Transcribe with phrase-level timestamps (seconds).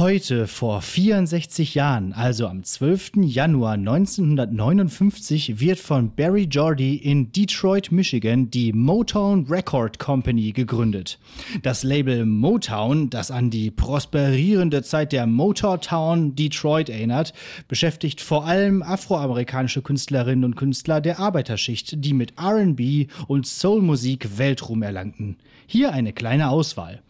[0.00, 3.16] Heute, vor 64 Jahren, also am 12.
[3.16, 11.18] Januar 1959, wird von Barry Jordy in Detroit, Michigan die Motown Record Company gegründet.
[11.62, 17.34] Das Label Motown, das an die prosperierende Zeit der Motortown Detroit erinnert,
[17.68, 24.80] beschäftigt vor allem afroamerikanische Künstlerinnen und Künstler der Arbeiterschicht, die mit RB und Soulmusik Weltruhm
[24.82, 25.36] erlangten.
[25.66, 27.02] Hier eine kleine Auswahl.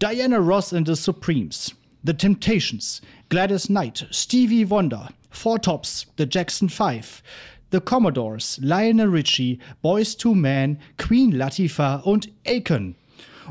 [0.00, 1.76] Diana Ross and the Supremes.
[2.04, 7.22] The Temptations, Gladys Knight, Stevie Wonder, Four Tops, The Jackson Five,
[7.70, 12.96] The Commodores, Lionel Richie, Boys to Man, Queen Latifah und Aiken.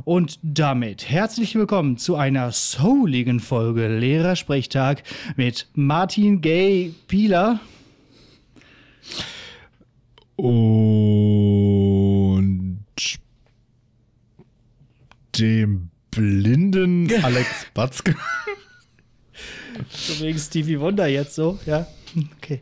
[0.04, 5.04] Und damit herzlich willkommen zu einer souligen Folge Lehrersprechtag
[5.38, 7.62] mit Martin Gay Pieler.
[10.36, 10.82] Und
[15.40, 18.16] dem blinden Alex Batzke.
[19.90, 21.88] So wegen Stevie Wonder jetzt so, ja.
[22.38, 22.62] Okay.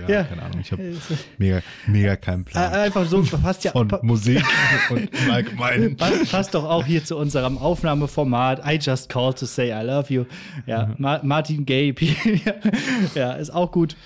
[0.00, 0.24] Ja, ja.
[0.24, 0.60] keine Ahnung.
[0.60, 0.96] Ich habe
[1.38, 2.72] mega, mega keinen Plan.
[2.72, 3.72] Äh, einfach so, passt ja.
[3.72, 4.42] Von Musik
[4.90, 5.96] und im Allgemeinen.
[5.96, 8.66] Passt, passt, doch auch hier zu unserem Aufnahmeformat.
[8.66, 10.24] I just called to say I love you.
[10.66, 10.94] Ja, mhm.
[10.98, 11.94] Ma Martin Gay.
[13.14, 13.96] ja, ist auch gut.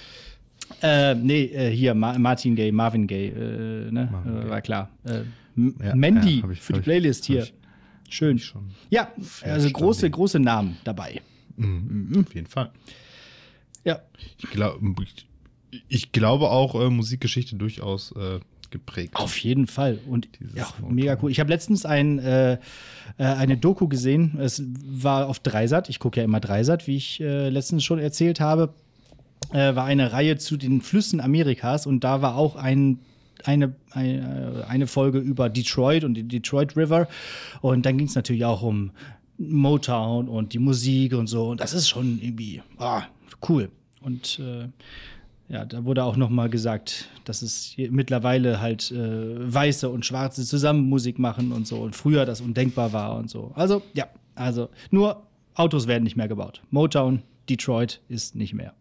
[0.82, 4.08] Äh, nee, äh, hier, Ma Martin Gay, Marvin Gay, äh, ne?
[4.10, 4.50] Marvin Gay.
[4.50, 4.90] war klar.
[5.04, 5.20] Äh,
[5.82, 7.46] ja, Mandy ja, ich, für die Playlist hier.
[8.10, 8.40] Schön.
[8.90, 9.08] Ja,
[9.42, 11.20] also große, große Namen dabei.
[11.56, 12.24] Mhm.
[12.26, 12.70] Auf jeden Fall.
[13.84, 14.00] Ja.
[14.38, 14.80] Ich, glaub,
[15.88, 19.16] ich glaube auch äh, Musikgeschichte durchaus äh, geprägt.
[19.16, 20.00] Auf jeden Fall.
[20.08, 21.30] Und ja, mega cool.
[21.30, 22.58] Ich habe letztens ein, äh, äh,
[23.18, 24.38] eine Doku gesehen.
[24.40, 25.88] Es war auf Dreisat.
[25.88, 28.74] Ich gucke ja immer Dreisat, wie ich äh, letztens schon erzählt habe.
[29.52, 32.98] Äh, war eine Reihe zu den Flüssen Amerikas und da war auch ein
[33.46, 37.08] eine, eine, eine Folge über Detroit und den Detroit River.
[37.60, 38.90] Und dann ging es natürlich auch um
[39.38, 41.50] Motown und die Musik und so.
[41.50, 43.02] Und das ist schon irgendwie ah,
[43.48, 43.70] cool.
[44.00, 44.68] Und äh,
[45.48, 50.44] ja, da wurde auch noch mal gesagt, dass es mittlerweile halt äh, Weiße und Schwarze
[50.44, 51.78] zusammen Musik machen und so.
[51.78, 53.52] Und früher das undenkbar war und so.
[53.54, 55.22] Also, ja, also nur
[55.54, 56.62] Autos werden nicht mehr gebaut.
[56.70, 58.74] Motown, Detroit ist nicht mehr.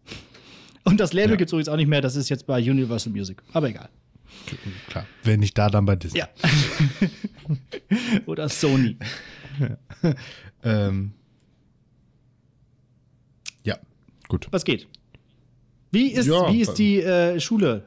[0.84, 1.36] Und das Label ja.
[1.36, 2.00] gibt es übrigens auch nicht mehr.
[2.00, 3.42] Das ist jetzt bei Universal Music.
[3.52, 3.88] Aber egal.
[4.88, 5.06] Klar.
[5.22, 6.20] Wenn nicht da, dann bei Disney.
[6.20, 6.28] Ja.
[8.26, 8.96] Oder Sony.
[10.64, 11.12] ähm.
[13.62, 13.76] Ja,
[14.28, 14.48] gut.
[14.50, 14.88] Was geht?
[15.90, 17.84] Wie ist, ja, wie ist die äh, Schule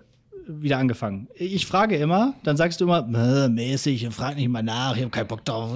[0.47, 1.27] wieder angefangen?
[1.35, 3.01] Ich frage immer, dann sagst du immer,
[3.49, 5.71] mäßig, frag nicht mal nach, ich habe keinen Bock drauf.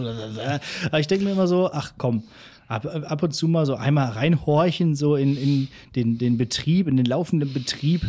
[0.86, 2.24] Aber ich denke mir immer so, ach komm,
[2.70, 6.96] ab, ab und zu mal so einmal reinhorchen, so in, in den, den Betrieb, in
[6.96, 8.02] den laufenden Betrieb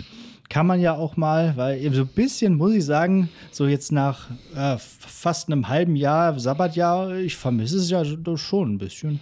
[0.53, 4.29] kann man ja auch mal, weil so ein bisschen muss ich sagen, so jetzt nach
[4.55, 8.05] äh, fast einem halben Jahr Sabbatjahr, ich vermisse es ja
[8.37, 9.19] schon ein bisschen.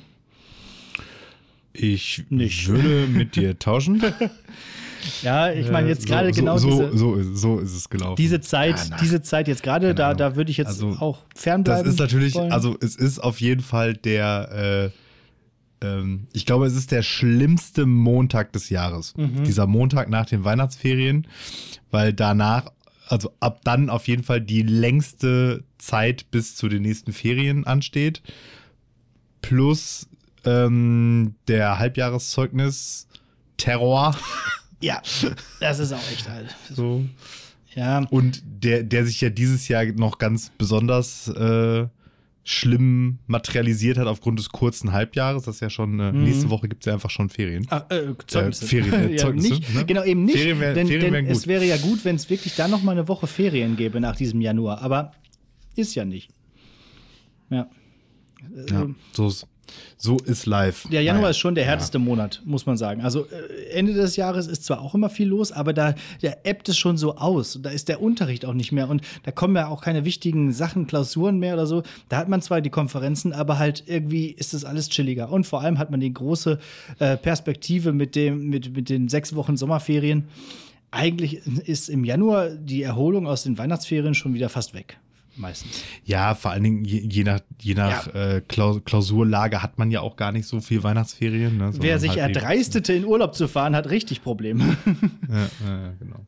[1.73, 2.67] Ich Nicht.
[2.67, 4.03] würde mit dir tauschen.
[5.23, 8.17] Ja, ich meine jetzt gerade so, genau so, diese, so, so, ist es gelaufen.
[8.17, 11.85] Diese Zeit, ja, diese Zeit jetzt gerade, da, da würde ich jetzt also, auch fernbleiben.
[11.85, 12.53] Das ist natürlich, wollen.
[12.53, 15.00] also es ist auf jeden Fall der äh,
[15.81, 19.17] ähm, ich glaube, es ist der schlimmste Montag des Jahres.
[19.17, 19.45] Mhm.
[19.45, 21.27] Dieser Montag nach den Weihnachtsferien,
[21.91, 22.73] weil danach,
[23.09, 28.23] also ab dann auf jeden Fall die längste Zeit bis zu den nächsten Ferien ansteht.
[29.43, 30.09] Plus
[30.45, 33.07] ähm, der Halbjahreszeugnis
[33.57, 34.17] Terror.
[34.83, 35.03] Ja,
[35.61, 36.57] das ist auch echt halt.
[36.75, 37.05] So.
[37.75, 37.99] Ja.
[38.09, 41.87] Und der, der sich ja dieses Jahr noch ganz besonders äh,
[42.45, 45.45] schlimm materialisiert hat aufgrund des kurzen Halbjahres.
[45.45, 46.25] Das ist ja schon, äh, mhm.
[46.25, 47.67] nächste Woche gibt es ja einfach schon Ferien.
[47.71, 48.65] Ah, äh, Zeugnisse.
[48.65, 49.85] Äh, Ferien, äh, Zeugnisse, ja, nicht, ne?
[49.87, 50.37] Genau, eben nicht.
[50.37, 52.93] Ferien wär, denn, Ferien denn es wäre ja gut, wenn es wirklich da noch mal
[52.93, 54.83] eine Woche Ferien gäbe nach diesem Januar.
[54.83, 55.13] Aber
[55.77, 56.31] ist ja nicht.
[57.51, 57.69] Ja.
[58.69, 59.47] ja ähm, so ist
[59.97, 60.87] so ist live.
[60.91, 61.31] Der Januar naja.
[61.31, 62.05] ist schon der härteste ja.
[62.05, 63.03] Monat, muss man sagen.
[63.03, 66.69] Also äh, Ende des Jahres ist zwar auch immer viel los, aber da der ebbt
[66.69, 67.59] es schon so aus.
[67.63, 70.87] Da ist der Unterricht auch nicht mehr und da kommen ja auch keine wichtigen Sachen,
[70.87, 71.83] Klausuren mehr oder so.
[72.09, 75.31] Da hat man zwar die Konferenzen, aber halt irgendwie ist das alles chilliger.
[75.31, 76.59] Und vor allem hat man die große
[76.99, 80.25] äh, Perspektive mit, dem, mit, mit den sechs Wochen Sommerferien.
[80.91, 84.99] Eigentlich ist im Januar die Erholung aus den Weihnachtsferien schon wieder fast weg
[85.37, 85.83] meistens.
[86.05, 88.37] Ja, vor allen Dingen je, je nach, je nach ja.
[88.37, 91.59] äh, Klausurlage hat man ja auch gar nicht so viel Weihnachtsferien.
[91.59, 94.77] Ne, Wer sich halt erdreistete, in Urlaub zu fahren, hat richtig Probleme.
[95.29, 95.37] ja,
[95.67, 96.21] ja, genau.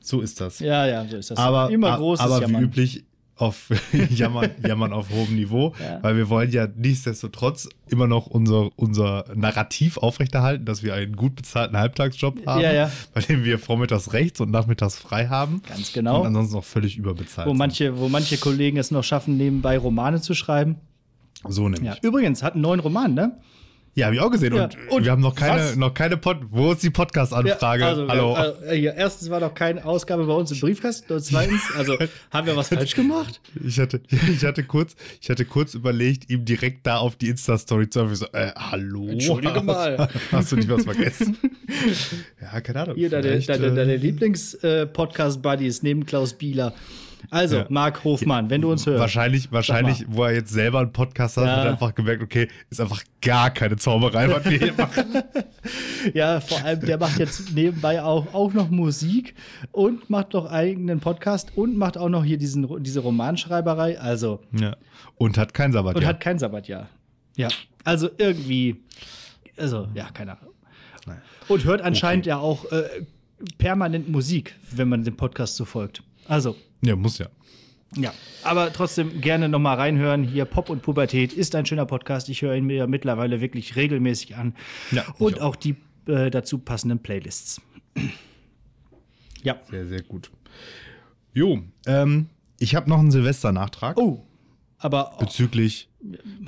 [0.00, 0.58] So ist das.
[0.58, 1.38] Ja, ja, so ist das.
[1.38, 3.04] Aber, Immer großes aber wie üblich
[3.36, 3.70] auf
[4.10, 6.02] jammern, jammern auf hohem Niveau, ja.
[6.02, 11.34] weil wir wollen ja nichtsdestotrotz immer noch unser, unser Narrativ aufrechterhalten, dass wir einen gut
[11.34, 12.90] bezahlten Halbtagsjob haben, ja, ja.
[13.12, 15.62] bei dem wir vormittags rechts und nachmittags frei haben.
[15.68, 16.20] Ganz genau.
[16.20, 17.48] Und ansonsten noch völlig überbezahlt.
[17.48, 20.76] Wo manche, wo manche Kollegen es noch schaffen, nebenbei Romane zu schreiben.
[21.48, 22.02] So nämlich.
[22.02, 23.38] Übrigens, hat einen neuen Roman, ne?
[23.96, 24.54] Ja, habe ich auch gesehen.
[24.56, 25.76] Ja, Und, und wir haben noch keine, was?
[25.76, 26.38] noch keine Pod.
[26.50, 27.82] Wo ist die Podcast-Anfrage?
[27.82, 28.34] Ja, also, Hallo.
[28.34, 31.96] Also, äh, hier, erstens war noch keine Ausgabe bei uns im Briefkasten und zweitens, also
[32.32, 33.40] haben wir was falsch gemacht?
[33.64, 37.88] Ich hatte, ich hatte kurz, ich hatte kurz überlegt, ihm direkt da auf die Insta-Story
[37.88, 38.04] zu.
[38.10, 39.08] Ich so, äh, hallo.
[39.10, 40.08] Entschuldige mal.
[40.32, 41.36] Hast du nicht was vergessen?
[42.42, 42.96] ja, keine Ahnung.
[42.96, 46.74] Hier deine, deine, äh, deine Lieblings-Podcast-Buddies neben Klaus Bieler.
[47.30, 47.66] Also, Ja.
[47.68, 49.00] Marc Hofmann, wenn du uns hörst.
[49.00, 51.56] Wahrscheinlich, wahrscheinlich, wo er jetzt selber einen Podcast hat, Ja.
[51.56, 55.04] hat er einfach gemerkt, okay, ist einfach gar keine Zauberei, was wir hier machen.
[56.12, 59.34] Ja, vor allem, der macht jetzt nebenbei auch, auch noch Musik
[59.72, 63.98] und macht noch eigenen Podcast und macht auch noch hier diesen, diese Romanschreiberei.
[63.98, 64.76] Also, Ja.
[65.16, 65.96] Und hat kein Sabbat.
[65.96, 66.88] und hat kein Sabbatjahr.
[67.36, 67.48] Ja.
[67.84, 68.76] Also irgendwie,
[69.56, 70.52] also, ja, keine Ahnung.
[71.06, 71.22] Nein.
[71.48, 72.82] Und hört anscheinend ja auch äh,
[73.56, 76.02] permanent Musik, wenn man dem Podcast so folgt.
[76.28, 77.28] Also, ja, muss ja.
[77.96, 78.12] ja.
[78.42, 80.24] Aber trotzdem gerne noch mal reinhören.
[80.24, 82.28] Hier Pop und Pubertät ist ein schöner Podcast.
[82.28, 84.54] Ich höre ihn mir mittlerweile wirklich regelmäßig an.
[84.90, 85.50] Ja, und auch.
[85.50, 85.76] auch die
[86.06, 87.60] äh, dazu passenden Playlists.
[89.42, 89.56] ja.
[89.70, 90.30] Sehr, sehr gut.
[91.32, 92.28] Jo, ähm,
[92.58, 94.24] ich habe noch einen Silvester-Nachtrag Oh.
[94.78, 95.88] Aber bezüglich,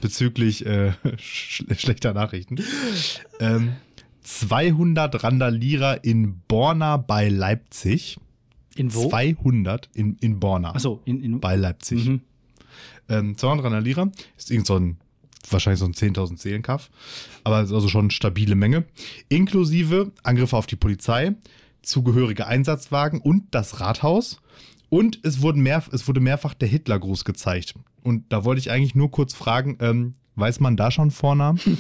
[0.00, 2.56] bezüglich äh, sch schlechter Nachrichten.
[3.40, 3.72] ähm,
[4.22, 8.18] 200 Randalierer in Borna bei Leipzig.
[8.76, 9.08] In wo?
[9.08, 12.06] 200 in, in Borna Achso, in, in bei Leipzig.
[12.08, 12.20] Mhm.
[13.08, 14.96] Ähm, 200 Randalierer ist irgend so ein,
[15.48, 16.90] wahrscheinlich so ein 10.000 Seelenkaff,
[17.44, 18.84] aber ist also schon eine stabile Menge.
[19.28, 21.34] Inklusive Angriffe auf die Polizei,
[21.82, 24.40] zugehörige Einsatzwagen und das Rathaus.
[24.88, 27.74] Und es, wurden mehr, es wurde mehrfach der Hitlergruß gezeigt.
[28.04, 31.60] Und da wollte ich eigentlich nur kurz fragen, ähm, weiß man da schon Vornamen?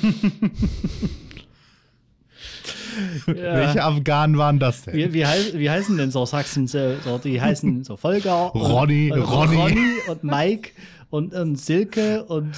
[3.26, 4.94] Welche Afghanen waren das denn?
[4.94, 6.66] Wie, wie, heiß, wie heißen denn so Sachsen?
[6.66, 9.56] So, die heißen so Volker, und, Ronny, und, Ronny.
[9.56, 10.70] Ronny und Mike
[11.10, 12.54] und, und Silke und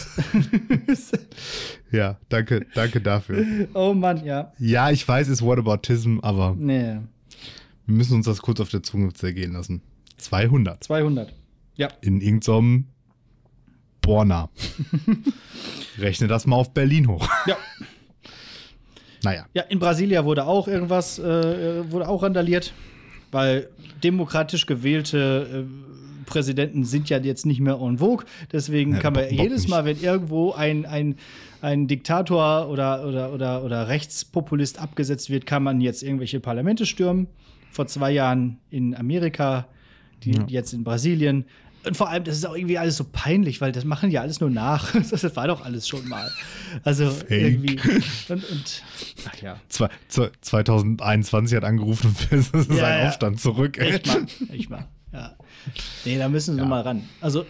[1.90, 3.44] Ja, danke, danke dafür.
[3.74, 4.52] oh Mann, ja.
[4.58, 6.98] Ja, ich weiß, es ist Whataboutism, aber Nee,
[7.86, 9.82] wir müssen uns das kurz auf der Zunge zergehen lassen.
[10.18, 11.32] 200 200.
[11.76, 11.88] Ja.
[12.00, 12.88] in irgendeinem
[14.02, 14.48] Borna.
[15.98, 17.28] Rechne das mal auf Berlin hoch.
[17.46, 17.56] Ja.
[19.24, 19.46] Naja.
[19.54, 22.72] Ja, in Brasilia wurde auch irgendwas, äh, wurde auch randaliert,
[23.32, 23.68] weil
[24.02, 28.24] demokratisch gewählte äh, Präsidenten sind ja jetzt nicht mehr en vogue.
[28.52, 29.66] Deswegen Ja, kann man jedes.
[29.66, 31.16] Mal, wenn irgendwo ein, ein,
[31.62, 37.28] ein Diktator oder, oder, oder, oder Rechtspopulist abgesetzt wird, kann man jetzt irgendwelche Parlamente stürmen.
[37.70, 39.66] Vor zwei Jahren in Amerika,
[40.22, 40.44] die, Ja.
[40.48, 41.44] jetzt in Brasilien.
[41.88, 44.40] Und vor allem, das ist auch irgendwie alles so peinlich, weil das machen ja alles
[44.40, 44.94] nur nach.
[45.10, 46.30] Das war doch alles schon mal.
[46.84, 47.78] Also irgendwie.
[48.28, 48.82] Und, und
[49.26, 49.56] ach ja.
[49.68, 53.08] Zwei, zwei, 2021 hat angerufen und es ist Ja, ein ja.
[53.08, 53.78] Aufstand zurück.
[53.78, 54.26] Echt mal.
[54.52, 54.86] Echt mal.
[55.12, 55.34] Ja.
[56.04, 56.66] Nee, da müssen sie Ja.
[56.66, 57.08] mal ran.
[57.22, 57.46] Also,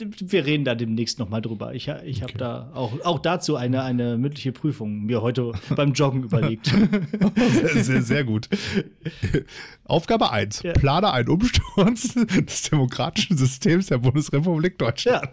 [0.00, 1.74] wir reden da demnächst noch mal drüber.
[1.74, 2.38] Ich, ich habe Okay.
[2.38, 6.66] da auch, auch dazu eine, eine mündliche Prüfung mir heute beim Joggen überlegt.
[7.72, 8.48] Sehr, sehr, sehr gut.
[9.84, 10.62] Aufgabe 1.
[10.62, 10.72] Ja.
[10.74, 14.86] Plane einen Umsturz des demokratischen Systems der Bundesrepublik ja.
[14.86, 15.28] Deutschland.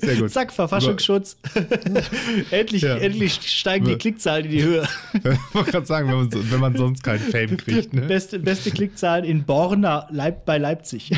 [0.00, 0.30] Sehr gut.
[0.30, 1.36] Zack, Verfassungsschutz.
[2.50, 2.96] endlich, Ja.
[2.96, 3.96] endlich steigen die Ja.
[3.98, 4.88] Klickzahlen in die Höhe.
[5.14, 7.94] Ich wollte gerade sagen, wenn man, so, wenn man sonst keinen Fame kriegt.
[7.94, 8.02] Ne?
[8.02, 11.10] Beste, beste Klickzahlen in Borna Leip bei Leipzig.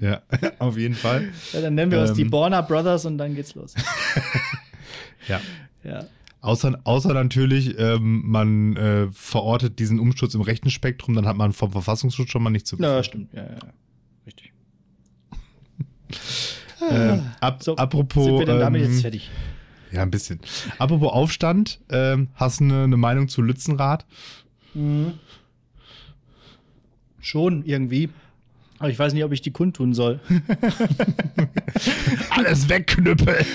[0.00, 0.22] Ja,
[0.58, 1.28] auf jeden Fall.
[1.52, 2.30] Ja, dann nennen wir uns die Ähm.
[2.30, 3.74] Borna Brothers und dann geht's los.
[5.28, 5.40] Ja.
[5.84, 6.06] Ja.
[6.40, 11.52] Außer, außer natürlich, ähm, man äh, verortet diesen Umsturz im rechten Spektrum, dann hat man
[11.52, 13.28] vom Verfassungsschutz schon mal nichts zu Ja, befürchten.
[13.30, 13.34] stimmt.
[13.34, 13.72] Ja, ja, ja.
[14.26, 14.52] Richtig.
[16.90, 18.24] Ähm, ab, So, apropos.
[18.24, 19.30] Sind wir denn damit ähm, jetzt fertig?
[19.92, 20.40] Ja, ein bisschen.
[20.78, 24.04] Apropos Aufstand, ähm, hast du eine, eine Meinung zu Lützenrad?
[24.74, 25.12] Mhm.
[27.20, 28.08] Schon irgendwie.
[28.82, 30.18] Aber ich weiß nicht, ob ich die kundtun soll.
[32.30, 33.46] Alles wegknüppeln!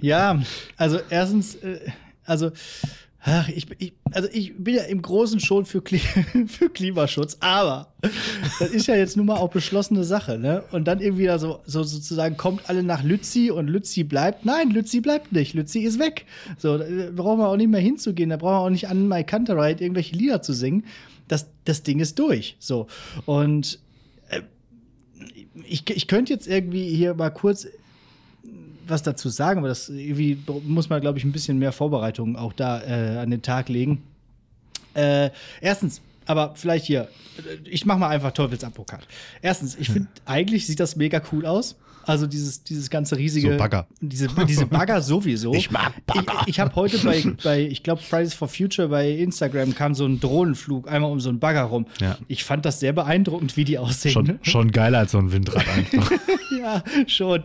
[0.00, 0.42] ja,
[0.76, 1.78] also erstens, äh,
[2.24, 2.50] also,
[3.20, 5.98] ach, ich, ich, also ich bin ja im Großen schon für, Kli
[6.48, 7.92] für Klimaschutz, aber
[8.58, 10.64] das ist ja jetzt nun mal auch beschlossene Sache, ne?
[10.72, 14.46] Und dann irgendwie da so, so sozusagen kommt alle nach Lützi und Lützi bleibt.
[14.46, 15.54] Nein, Lützi bleibt nicht.
[15.54, 16.24] Lützi ist weg.
[16.56, 18.30] So, da brauchen wir auch nicht mehr hinzugehen.
[18.30, 20.82] Da brauchen wir auch nicht an My Canterite irgendwelche Lieder zu singen.
[21.28, 22.56] Das, das Ding ist durch.
[22.58, 22.86] So.
[23.26, 23.78] Und
[24.28, 24.42] äh,
[25.64, 27.66] ich, ich könnte jetzt irgendwie hier mal kurz
[28.86, 32.52] was dazu sagen, aber das irgendwie muss man, glaube ich, ein bisschen mehr Vorbereitung auch
[32.52, 34.02] da äh, an den Tag legen.
[34.94, 35.30] Äh,
[35.60, 37.08] erstens, aber vielleicht hier,
[37.64, 39.06] ich mache mal einfach Teufelsadvokat.
[39.42, 41.76] Erstens, ich finde, eigentlich sieht das mega cool aus.
[42.08, 43.52] Also dieses, dieses ganze riesige.
[43.52, 43.86] So Bagger.
[44.00, 45.52] Diese, diese Bagger sowieso.
[45.58, 46.42] Ich mag Bagger.
[46.42, 50.06] Ich, ich habe heute bei, bei ich glaube, Fridays for Future bei Instagram kam so
[50.06, 51.86] ein Drohnenflug einmal um so einen Bagger rum.
[52.00, 52.16] Ja.
[52.28, 54.12] Ich fand das sehr beeindruckend, wie die aussehen.
[54.12, 56.10] Schon, schon geiler als so ein Windrad einfach.
[56.58, 57.42] ja, schon.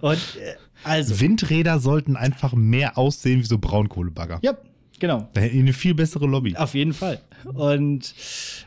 [0.00, 0.54] Und äh,
[0.84, 1.18] also.
[1.20, 4.38] Windräder sollten einfach mehr aussehen wie so Braunkohlebagger.
[4.42, 4.56] Ja,
[5.00, 5.28] genau.
[5.34, 6.54] Da hätten die eine viel bessere Lobby.
[6.56, 7.20] Auf jeden Fall.
[7.44, 8.14] Und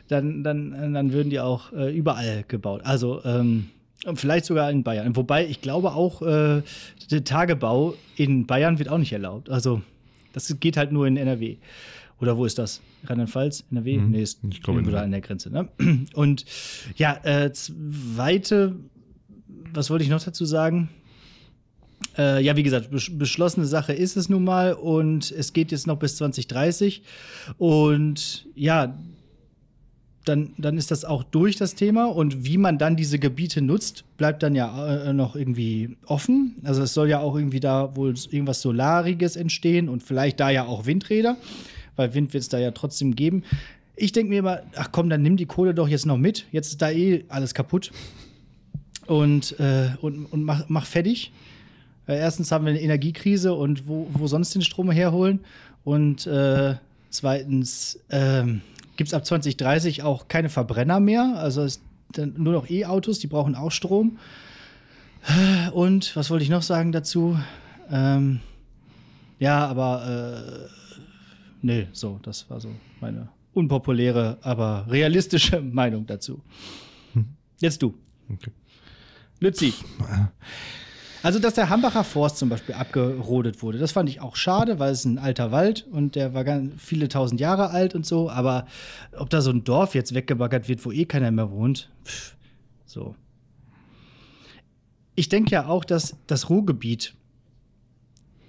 [0.08, 2.82] dann, dann, dann würden die auch äh, überall gebaut.
[2.84, 3.68] Also ähm,
[4.14, 5.16] vielleicht sogar in Bayern.
[5.16, 6.62] Wobei ich glaube auch, äh,
[7.10, 9.50] der Tagebau in Bayern wird auch nicht erlaubt.
[9.50, 9.82] Also
[10.32, 11.56] das geht halt nur in NRW.
[12.20, 12.80] Oder wo ist das?
[13.04, 13.64] Rheinland-Pfalz?
[13.70, 13.98] NRW?
[13.98, 14.10] Mhm.
[14.10, 15.50] Nee, ist Ich glaube, irgendwo da an der Grenze.
[15.50, 15.68] Ne?
[16.14, 16.44] Und
[16.96, 18.76] ja, äh, zweite,
[19.72, 20.88] was wollte ich noch dazu sagen?
[22.16, 25.86] Äh, ja, wie gesagt, besch beschlossene Sache ist es nun mal und es geht jetzt
[25.86, 27.02] noch bis 2030.
[27.58, 28.96] Und ja,
[30.24, 32.06] dann, dann ist das auch durch das Thema.
[32.06, 36.56] Und wie man dann diese Gebiete nutzt, bleibt dann ja äh, noch irgendwie offen.
[36.64, 40.66] Also es soll ja auch irgendwie da wohl irgendwas Solariges entstehen und vielleicht da ja
[40.66, 41.36] auch Windräder,
[41.96, 43.42] weil Wind wird es da ja trotzdem geben.
[43.96, 46.46] Ich denke mir immer, ach komm, dann nimm die Kohle doch jetzt noch mit.
[46.52, 47.90] Jetzt ist da eh alles kaputt.
[49.06, 51.32] Und, äh, und, und mach, mach fertig.
[52.06, 55.40] Äh, erstens haben wir eine Energiekrise und wo, wo sonst den Strom herholen.
[55.84, 56.74] Und äh,
[57.10, 58.60] zweitens ähm,
[58.98, 61.34] gibt es ab 2030 auch keine Verbrenner mehr.
[61.36, 61.80] Also es
[62.16, 64.18] nur noch E-Autos, die brauchen auch Strom.
[65.26, 67.38] Äh, Und was wollte ich noch sagen dazu?
[67.90, 68.40] Ähm,
[69.38, 70.68] ja, aber äh,
[71.62, 76.42] nee, so, das war so meine unpopuläre, aber realistische Meinung dazu.
[77.60, 77.94] Jetzt du.
[78.28, 78.50] Okay.
[79.40, 79.74] Lützi.
[81.22, 84.92] Also, dass der Hambacher Forst zum Beispiel abgerodet wurde, das fand ich auch schade, weil
[84.92, 88.30] es ein alter Wald und der war ganz viele tausend Jahre alt und so.
[88.30, 88.66] Aber
[89.16, 92.36] ob da so ein Dorf jetzt weggebaggert wird, wo eh keiner mehr wohnt, pff,
[92.86, 93.14] so.
[95.16, 97.14] Ich denke ja auch, dass das Ruhrgebiet,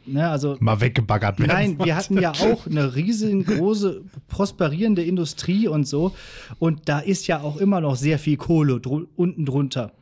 [0.06, 1.52] ne, also Mal weggebaggert werden.
[1.52, 6.14] Nein, wir hatten ja auch eine riesengroße, prosperierende Industrie und so.
[6.60, 9.94] Und da ist ja auch immer noch sehr viel Kohle dru unten drunter.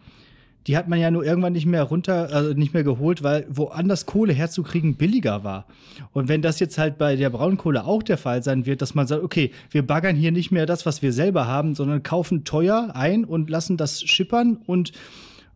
[0.68, 4.06] Die hat man ja nur irgendwann nicht mehr runter, also nicht mehr geholt, weil woanders
[4.06, 5.66] Kohle herzukriegen billiger war.
[6.12, 9.08] Und wenn das jetzt halt bei der Braunkohle auch der Fall sein wird, dass man
[9.08, 12.92] sagt, okay, wir baggern hier nicht mehr das, was wir selber haben, sondern kaufen teuer
[12.94, 14.92] ein und lassen das schippern und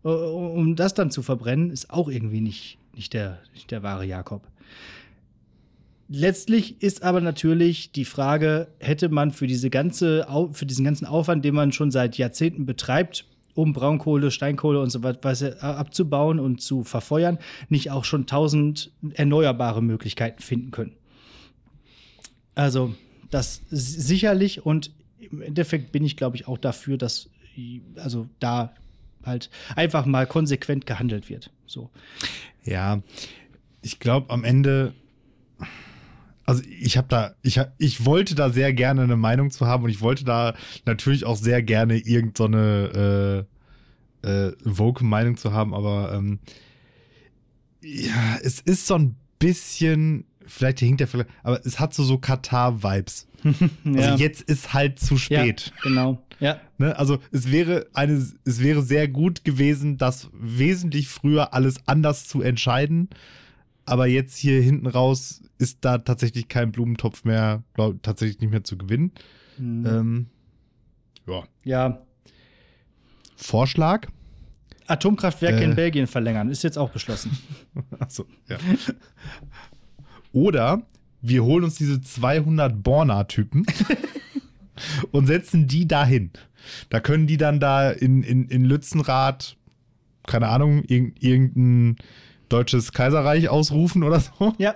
[0.05, 4.05] äh, um das dann zu verbrennen, ist auch irgendwie nicht, nicht, der, nicht der wahre
[4.05, 4.47] Jakob.
[6.07, 11.45] Letztlich ist aber natürlich die Frage, hätte man für, diese ganze, für diesen ganzen Aufwand,
[11.45, 16.83] den man schon seit Jahrzehnten betreibt, um Braunkohle, Steinkohle und so weiter abzubauen und zu
[16.83, 17.37] verfeuern,
[17.69, 20.93] nicht auch schon tausend erneuerbare Möglichkeiten finden können.
[22.55, 22.95] Also
[23.29, 27.29] das sicherlich und im Endeffekt bin ich, glaube ich, auch dafür, dass
[27.95, 28.73] also da
[29.23, 31.51] halt einfach mal konsequent gehandelt wird.
[31.67, 31.89] So.
[32.63, 33.01] Ja,
[33.81, 34.93] ich glaube am Ende,
[36.51, 39.89] also ich habe da, ich, ich wollte da sehr gerne eine Meinung zu haben und
[39.89, 40.53] ich wollte da
[40.85, 43.47] natürlich auch sehr gerne irgendeine
[44.23, 46.39] äh, äh, Vogue-Meinung zu haben, aber ähm,
[47.81, 52.17] ja, es ist so ein bisschen, vielleicht hinkt der vielleicht, aber es hat so so
[52.17, 53.27] Katar-Vibes.
[53.85, 55.71] Also jetzt ist halt zu spät.
[55.77, 56.23] Ja, genau.
[56.39, 56.59] Ja.
[56.77, 56.95] Ne?
[56.99, 62.43] Also es wäre eine, es wäre sehr gut gewesen, das wesentlich früher alles anders zu
[62.43, 63.09] entscheiden.
[63.85, 68.63] Aber jetzt hier hinten raus ist da tatsächlich kein Blumentopf mehr, glaub, tatsächlich nicht mehr
[68.63, 69.11] zu gewinnen.
[69.57, 69.85] Mhm.
[69.85, 70.25] Ähm,
[71.27, 71.43] ja.
[71.63, 72.01] Ja.
[73.35, 74.07] Vorschlag.
[74.87, 75.63] Atomkraftwerke Äh.
[75.63, 77.37] in Belgien verlängern, ist jetzt auch beschlossen.
[77.99, 78.57] Achso, ja.
[80.33, 80.83] Oder
[81.21, 83.65] wir holen uns diese 200 Borna-Typen
[85.11, 86.31] und setzen die dahin.
[86.89, 89.57] Da können die dann da in, in, in Lützenrath,
[90.27, 91.95] keine Ahnung, irg irgendein
[92.49, 94.53] deutsches Kaiserreich ausrufen oder so.
[94.57, 94.75] Ja.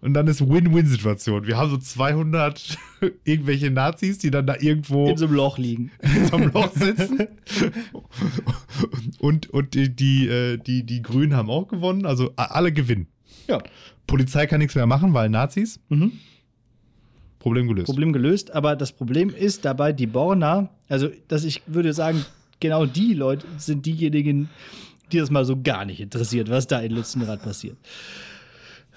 [0.00, 1.46] Und dann ist Win-Win-Situation.
[1.46, 2.78] Wir haben so 200
[3.24, 5.90] irgendwelche Nazis, die dann da irgendwo In so einem Loch liegen.
[6.02, 7.26] in so einem Loch sitzen.
[9.18, 12.06] und und die, die, äh, die, die Grünen haben auch gewonnen.
[12.06, 13.08] Also alle gewinnen.
[13.48, 13.60] Ja.
[14.06, 15.80] Polizei kann nichts mehr machen, weil Nazis.
[15.88, 16.12] Mhm.
[17.38, 17.86] Problem gelöst.
[17.86, 22.24] Problem gelöst, aber das Problem ist dabei, die Borner, also dass ich würde sagen,
[22.60, 24.48] genau die Leute sind diejenigen,
[25.12, 27.76] die das mal so gar nicht interessiert, was da in Lützenrad passiert.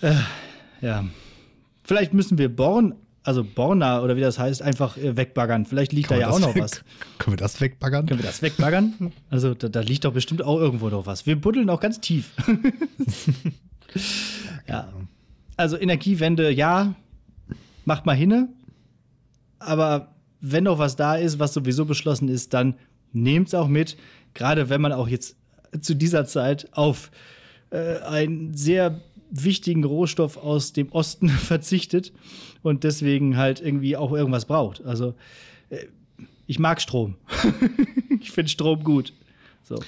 [0.02, 0.14] Äh,
[0.82, 1.06] ja.
[1.84, 5.66] Vielleicht müssen wir Born, also Borna oder wie das heißt, einfach äh, wegbaggern.
[5.66, 6.84] Vielleicht liegt Kann da ja auch noch weg- was.
[7.18, 8.06] Können wir das wegbaggern?
[8.06, 9.12] Können wir das wegbaggern?
[9.30, 11.26] Also da, da liegt doch bestimmt auch irgendwo noch was.
[11.26, 12.32] Wir buddeln auch ganz tief.
[14.68, 14.92] ja.
[15.58, 16.96] Also Energiewende, ja,
[17.86, 18.50] macht mal hinne.
[19.60, 22.76] Aber wenn noch was da ist, was sowieso beschlossen ist, dann
[23.14, 23.98] nehmt es auch mit.
[24.34, 25.36] Gerade wenn man auch jetzt
[25.82, 27.12] zu dieser Zeit auf
[27.70, 32.14] äh, einen sehr wichtigen Rohstoff aus dem Osten verzichtet
[32.62, 34.84] und deswegen halt irgendwie auch irgendwas braucht.
[34.86, 35.16] Also
[35.70, 35.86] äh,
[36.48, 37.16] ich mag Strom.
[38.22, 39.14] ich finde Strom gut.
[39.64, 39.82] So.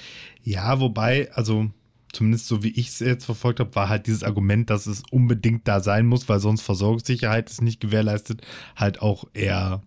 [0.44, 1.70] Ja, wobei, also
[2.14, 5.68] zumindest so wie ich es jetzt verfolgt habe, war halt dieses Argument, dass es unbedingt
[5.68, 8.42] da sein muss, weil sonst Versorgungssicherheit ist nicht gewährleistet,
[8.76, 9.82] halt auch eher.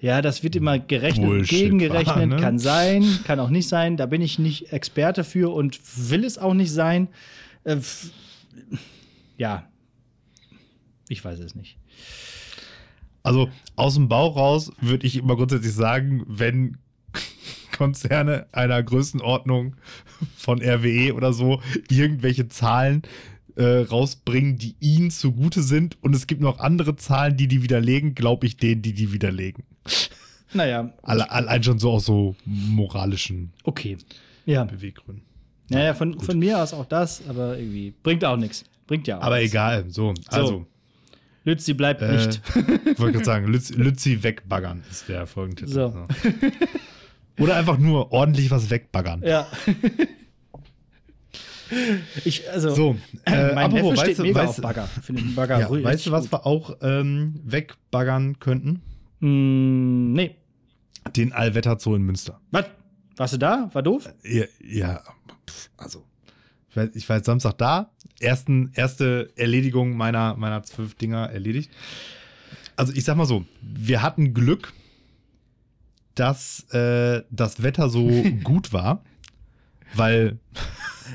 [0.00, 2.36] Ja, das wird immer gerechnet, Bullshit gegengerechnet, war, ne?
[2.36, 3.96] kann sein, kann auch nicht sein.
[3.96, 7.08] Da bin ich nicht Experte für und will es auch nicht sein.
[7.64, 7.76] Äh,
[9.42, 9.68] ja,
[11.08, 11.76] ich weiß es nicht.
[13.24, 16.78] Also aus dem Bauch raus würde ich immer grundsätzlich sagen, wenn
[17.76, 19.74] Konzerne einer Größenordnung
[20.36, 23.02] von RWE oder so irgendwelche Zahlen
[23.56, 28.14] äh, rausbringen, die ihnen zugute sind und es gibt noch andere Zahlen, die die widerlegen,
[28.14, 29.64] glaube ich denen, die die widerlegen.
[30.52, 33.98] Naja, Alle, allein schon so aus so moralischen okay.
[34.46, 35.24] Ja, Beweggründen.
[35.68, 38.64] naja, von, von mir aus auch das, aber irgendwie bringt auch nichts.
[38.92, 39.52] Bringt ja auch Aber nichts.
[39.52, 40.66] egal, so, also,
[41.44, 42.42] Lützi bleibt äh, nicht.
[42.44, 42.54] ich
[42.98, 45.70] wollte gerade sagen, Lützi, Lützi wegbaggern ist der Folgentitel.
[45.72, 46.06] So.
[47.38, 49.22] Oder einfach nur ordentlich was wegbaggern.
[49.24, 49.46] Ja.
[52.26, 54.86] Ich, also, So, äh, mein apropos, Neffe steht weißt du- mega weißt auf Bagger.
[54.88, 58.82] Finde den Bagger Ja, ruhig weißt du, was wir auch ähm, wegbaggern könnten?
[59.20, 59.28] gut.
[59.30, 60.36] Mm, nee.
[61.16, 62.40] Den Allwetterzoo in Münster.
[62.50, 62.66] Was?
[63.16, 63.70] Warst du da?
[63.72, 64.12] War doof?
[64.22, 65.02] Ja, ja
[65.48, 66.04] pf, also,
[66.68, 67.90] ich war, ich war jetzt Samstag da.
[68.22, 71.70] Ersten, erste Erledigung meiner, meiner zwölf Dinger erledigt.
[72.76, 74.72] Also, ich sag mal so, wir hatten Glück,
[76.14, 78.08] dass äh, das Wetter so
[78.44, 79.04] gut war,
[79.94, 80.38] weil,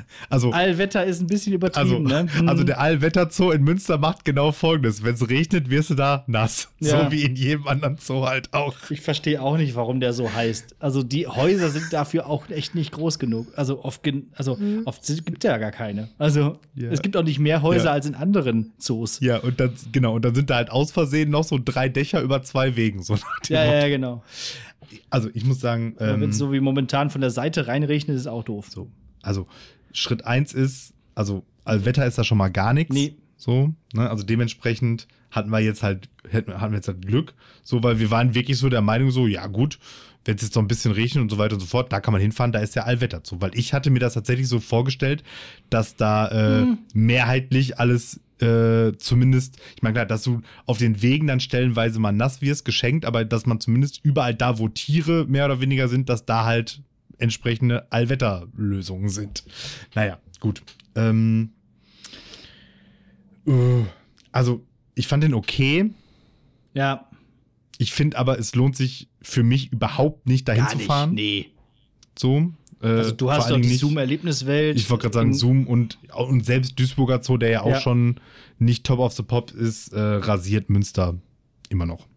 [0.29, 2.27] also, Allwetter ist ein bisschen übertrieben, Also, ne?
[2.37, 2.49] Hm.
[2.49, 5.03] also der Allwetterzoo in Münster macht genau folgendes.
[5.03, 6.69] Wenn es regnet, wirst du da nass.
[6.79, 7.05] Ja.
[7.05, 8.75] So wie in jedem anderen Zoo halt auch.
[8.89, 10.75] Ich verstehe auch nicht, warum der so heißt.
[10.79, 13.47] Also die Häuser sind dafür auch echt nicht groß genug.
[13.55, 14.01] Also oft,
[14.35, 16.09] also oft sind- gibt es ja gar keine.
[16.17, 16.89] Also Ja.
[16.89, 17.91] es gibt auch nicht mehr Häuser Ja.
[17.93, 19.19] als in anderen Zoos.
[19.19, 22.21] Ja, und dann, genau, und dann sind da halt aus Versehen noch so drei Dächer
[22.21, 23.01] über zwei Wegen.
[23.03, 23.53] So Ja, Motto.
[23.53, 24.23] ja, genau.
[25.09, 28.21] Also ich muss sagen, ähm, Wenn es so wie momentan von der Seite reinregnet, ist
[28.21, 28.67] es auch doof.
[28.69, 28.89] so,
[29.21, 29.47] also
[29.97, 32.93] Schritt eins ist, also Allwetter ist da schon mal gar nichts.
[32.93, 33.15] Nee.
[33.35, 34.09] So, ne?
[34.09, 38.33] Also dementsprechend hatten wir jetzt halt, hatten wir jetzt halt Glück, so, weil wir waren
[38.33, 39.77] wirklich so der Meinung, so, ja gut,
[40.25, 42.11] wenn es jetzt noch ein bisschen regnet und so weiter und so fort, da kann
[42.11, 43.39] man hinfahren, da ist ja Allwetter zu.
[43.41, 45.23] Weil ich hatte mir das tatsächlich so vorgestellt,
[45.69, 46.77] dass da äh, Hm.
[46.93, 52.11] mehrheitlich alles äh, zumindest, ich meine klar, dass du auf den Wegen dann stellenweise mal
[52.11, 56.09] nass wirst, geschenkt, aber dass man zumindest überall da, wo Tiere mehr oder weniger sind,
[56.09, 56.81] dass da halt
[57.19, 59.43] entsprechende Allwetterlösungen sind.
[59.95, 60.61] Naja, gut.
[60.95, 61.51] Ähm,
[63.45, 63.51] äh,
[64.31, 65.91] also, ich fand den okay.
[66.73, 67.09] Ja,
[67.79, 70.87] Ich finde aber, es lohnt sich für mich überhaupt nicht, dahin gar zu nicht.
[70.87, 71.13] fahren.
[71.13, 71.51] Nee.
[72.17, 72.51] So.
[72.81, 74.77] Äh, Also du hast doch die nicht- Zoom-Erlebniswelt.
[74.77, 77.79] Ich wollte gerade sagen, Zoom und, und selbst Duisburger Zoo, der ja auch Ja.
[77.81, 78.19] schon
[78.59, 81.15] nicht top of the pop ist, äh, rasiert Münster
[81.69, 82.07] immer noch.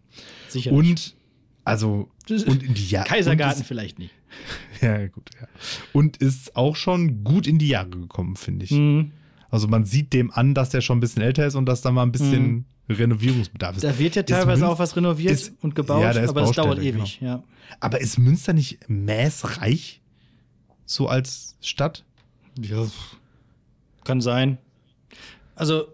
[0.49, 0.71] Sicher.
[0.71, 1.15] Und
[1.63, 2.09] also
[2.47, 3.07] und in die Jahre.
[3.07, 4.13] Kaisergarten und vielleicht nicht.
[4.81, 5.47] ja, gut, ja.
[5.93, 8.71] Und ist auch schon gut in die Jahre gekommen, finde ich.
[8.71, 9.11] Mhm.
[9.49, 11.91] Also man sieht dem an, dass der schon ein bisschen älter ist und dass da
[11.91, 13.83] mal ein bisschen Renovierungsbedarf ist.
[13.83, 16.79] Da wird ja teilweise auch was renoviert ist- und gebaut, ja, da aber es dauert
[16.79, 17.19] ewig.
[17.21, 17.43] Ja.
[17.79, 20.01] Aber ist Münster nicht mäßreich?
[20.85, 22.03] So als Stadt?
[22.59, 22.85] ja.
[24.03, 24.57] Kann sein.
[25.53, 25.85] Also,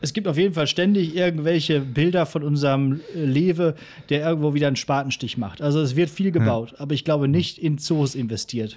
[0.00, 3.74] es gibt auf jeden Fall ständig irgendwelche Bilder von unserem äh, Lewe,
[4.08, 5.60] der irgendwo wieder einen Spatenstich macht.
[5.60, 8.76] Also, es wird viel gebaut, aber ich glaube nicht in Zoos investiert.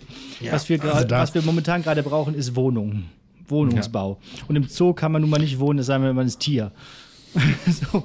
[0.50, 3.06] was, wir also grad, da- was wir momentan gerade brauchen, ist Wohnungen.
[3.48, 4.18] Wohnungsbau.
[4.48, 6.72] Und im Zoo kann man nun mal nicht wohnen, es sei denn, man ist Tier.
[7.92, 8.04] so.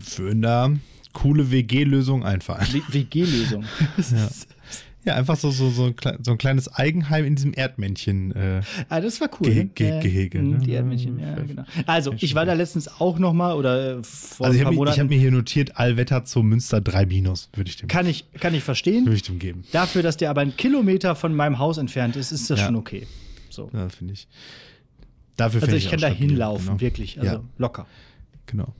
[0.00, 0.78] Für eine
[1.12, 2.66] coole WG-Lösung einfallen.
[2.90, 3.64] WG-Lösung.
[3.96, 4.28] Ja,
[5.12, 8.32] einfach so, so, so, ein, so ein kleines Eigenheim in diesem Erdmännchen.
[8.34, 9.46] Äh, Ah, das war cool.
[9.50, 9.70] Ge- ne?
[9.74, 10.58] Ge- Äh, Gehege, ne?
[10.58, 11.64] Die Erdmännchen, ja, genau.
[11.86, 14.66] Also, ich war da letztens auch noch mal oder äh, vor also ich ein paar
[14.66, 15.00] habe mir, ich Monaten.
[15.00, 18.54] hab mir hier notiert, Allwetter zum Münster 3 minus, würde ich dem, kann, ich, kann
[18.54, 19.04] ich verstehen.
[19.04, 19.64] würde ich dem geben.
[19.72, 22.66] Dafür, dass der aber einen Kilometer von meinem Haus entfernt ist, ist das Ja.
[22.66, 23.06] schon okay.
[23.50, 23.68] So.
[23.74, 24.26] Ja, finde ich.
[25.36, 26.80] Dafür Also fänd ich kann da hinlaufen, genau.
[26.80, 27.20] wirklich.
[27.20, 27.40] Also Ja.
[27.58, 27.86] locker.
[28.46, 28.72] Genau.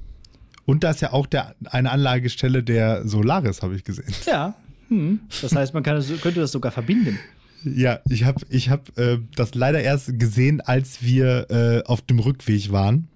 [0.66, 4.12] Und da ist ja auch der, eine Anlagestelle der Solaris, habe ich gesehen.
[4.26, 4.54] Ja.
[4.88, 5.20] Hm.
[5.42, 7.18] Das heißt, man kann das, könnte das sogar verbinden.
[7.64, 12.18] Ja, ich habe ich hab, äh, das leider erst gesehen, als wir äh, auf dem
[12.18, 13.08] Rückweg waren.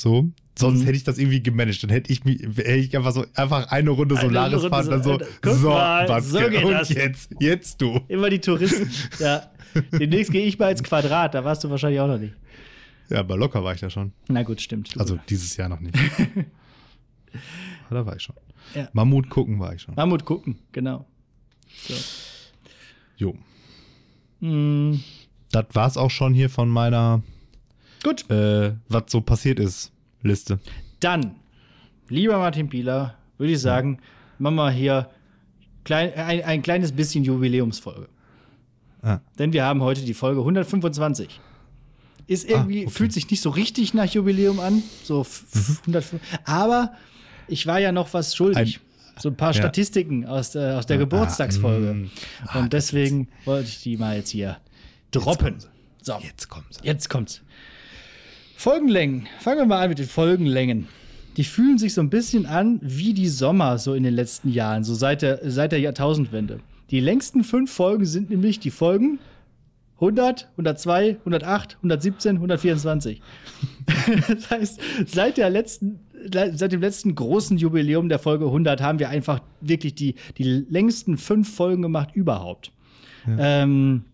[0.00, 0.28] So.
[0.56, 0.84] Sonst Mhm.
[0.84, 1.82] hätte ich das irgendwie gemanagt.
[1.82, 4.90] Dann hätte ich mich, hätte ich einfach so einfach eine Runde Eine Solaris Runde fahren,
[4.90, 6.88] dann so, Guck so, mal, Baske, so geht und das.
[6.90, 8.00] jetzt, jetzt du.
[8.06, 8.88] Immer die Touristen.
[9.18, 9.42] ja.
[9.90, 12.34] Demnächst gehe ich mal ins Quadrat, da warst du wahrscheinlich auch noch nicht.
[13.10, 14.12] Ja, aber locker war ich da schon.
[14.28, 14.94] Na gut, stimmt.
[14.96, 15.96] Also dieses Jahr noch nicht.
[17.90, 18.36] Da war ich schon.
[18.74, 18.88] Ja.
[18.92, 19.94] Mammut gucken war ich schon.
[19.94, 21.06] Mammut gucken, genau.
[21.86, 21.94] So.
[23.16, 23.34] Jo.
[24.40, 25.00] Hm,
[25.52, 27.22] Das war's auch schon hier von meiner,
[28.02, 30.58] gut, äh, was so passiert ist, Liste.
[31.00, 31.36] dann,
[32.08, 33.98] lieber Martin Bieler, würde ich sagen,
[34.38, 35.10] machen wir hier
[35.84, 38.08] klein, ein, ein kleines bisschen Jubiläumsfolge.
[39.02, 39.20] Ah.
[39.38, 41.40] Denn wir haben heute die Folge 125.
[42.26, 42.90] Ist irgendwie, Ah, okay.
[42.90, 44.82] fühlt sich nicht so richtig nach Jubiläum an.
[45.02, 46.22] So f- f- 105.
[46.46, 46.94] Aber
[47.48, 48.76] ich war ja noch was schuldig.
[48.78, 49.60] Ein- so ein paar ja.
[49.60, 51.94] Statistiken aus der, aus der Geburtstagsfolge.
[51.94, 52.10] mm.
[52.48, 54.56] Ah, Und deswegen wollte ich die mal jetzt hier
[55.12, 55.60] droppen.
[55.60, 55.68] sie.
[56.02, 56.78] So, Jetzt kommt's.
[56.82, 57.40] jetzt kommt's.
[58.56, 59.28] Folgenlängen.
[59.40, 60.88] Fangen wir mal an mit den Folgenlängen.
[61.36, 64.84] Die fühlen sich so ein bisschen an wie die Sommer so in den letzten Jahren,
[64.84, 66.60] so seit der, seit der Jahrtausendwende.
[66.90, 69.18] Die längsten fünf Folgen sind nämlich die Folgen
[69.96, 73.20] 100, 102, 108, 117, 124.
[74.28, 76.00] das heißt, seit, der letzten,
[76.32, 81.16] seit dem letzten großen Jubiläum der Folge 100 haben wir einfach wirklich die, die längsten
[81.18, 82.72] fünf Folgen gemacht überhaupt.
[83.38, 84.04] Ähm,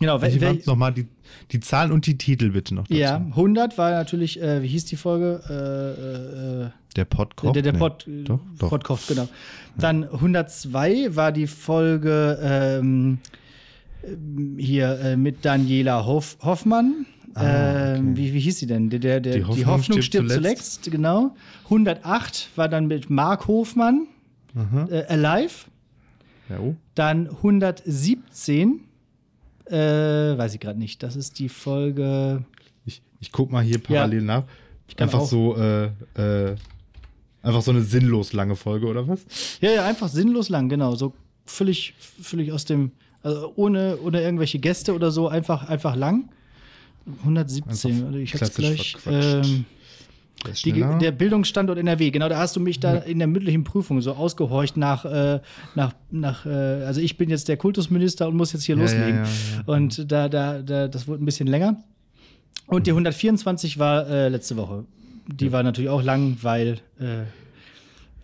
[0.00, 1.06] genau, wel- Welche wel- nochmal die,
[1.52, 2.98] die Zahlen und die Titel bitte noch dazu.
[3.00, 5.40] ja, 100 war natürlich, äh, wie hieß die Folge?
[5.48, 7.54] Äh, äh, äh, Der Podcast.
[7.54, 7.78] der, der Nee.
[7.78, 8.70] Pod, Doch, doch.
[8.70, 9.28] Podcast, genau.
[9.78, 13.18] Dann 102 war die Folge ähm,
[14.04, 17.06] ähm, hier äh, mit Daniela Hoff, Hoffmann.
[17.34, 18.16] Ah, ähm, okay.
[18.16, 18.90] wie, wie hieß sie denn?
[18.90, 20.90] Der, der, der, die, Hoffnung, Hoffnung stirbt, stirbt zuletzt.
[20.90, 21.34] genau.
[21.64, 24.06] 108 war dann mit Mark Hofmann,
[24.88, 25.66] äh, Alive.
[26.48, 26.76] Ja, oh.
[26.94, 28.80] Dann 117,
[29.66, 31.02] äh, weiß ich gerade nicht.
[31.02, 32.44] Das ist die Folge.
[32.84, 34.44] Ich, ich guck mal hier parallel nach.
[34.96, 35.26] kann Einfach auch.
[35.26, 36.54] so, äh, äh,
[37.42, 39.24] einfach so eine sinnlos lange Folge, oder was?
[39.60, 40.94] Ja, ja, einfach sinnlos lang, genau.
[40.94, 41.14] So
[41.46, 42.92] völlig, völlig aus dem,
[43.22, 46.28] also ohne, ohne irgendwelche Gäste oder so, einfach, einfach lang.
[47.22, 49.34] 117, Einfach also ich hab's klassisch gleich.
[49.44, 49.64] Ähm,
[50.64, 54.12] die, der Bildungsstandort NRW, genau, da hast du mich da in der mündlichen Prüfung so
[54.12, 55.40] ausgehorcht nach, äh,
[55.74, 59.16] nach, nach äh, also ich bin jetzt der Kultusminister und muss jetzt hier Ja, loslegen.
[59.16, 59.62] ja, ja.
[59.66, 61.82] Und da, da, da, das wurde ein bisschen länger.
[62.66, 64.84] Und die 124 war äh, letzte Woche.
[65.26, 67.22] Die war natürlich auch lang, weil, äh,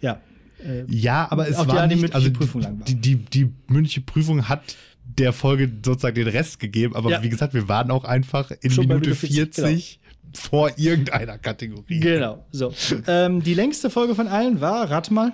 [0.02, 0.20] ja.
[0.62, 2.84] Äh, ja, aber es Auch die war eine nicht, mündliche also Prüfung lang war.
[2.84, 4.62] die, die, die mündliche Prüfung hat
[5.04, 7.22] der Folge sozusagen den Rest gegeben, aber Ja.
[7.22, 10.00] wie gesagt, wir waren auch einfach in Minute Minute 40, 40,
[10.34, 12.00] vor irgendeiner Kategorie.
[12.00, 12.72] Genau, so.
[13.06, 15.32] ähm, die längste Folge von allen war, rat mal.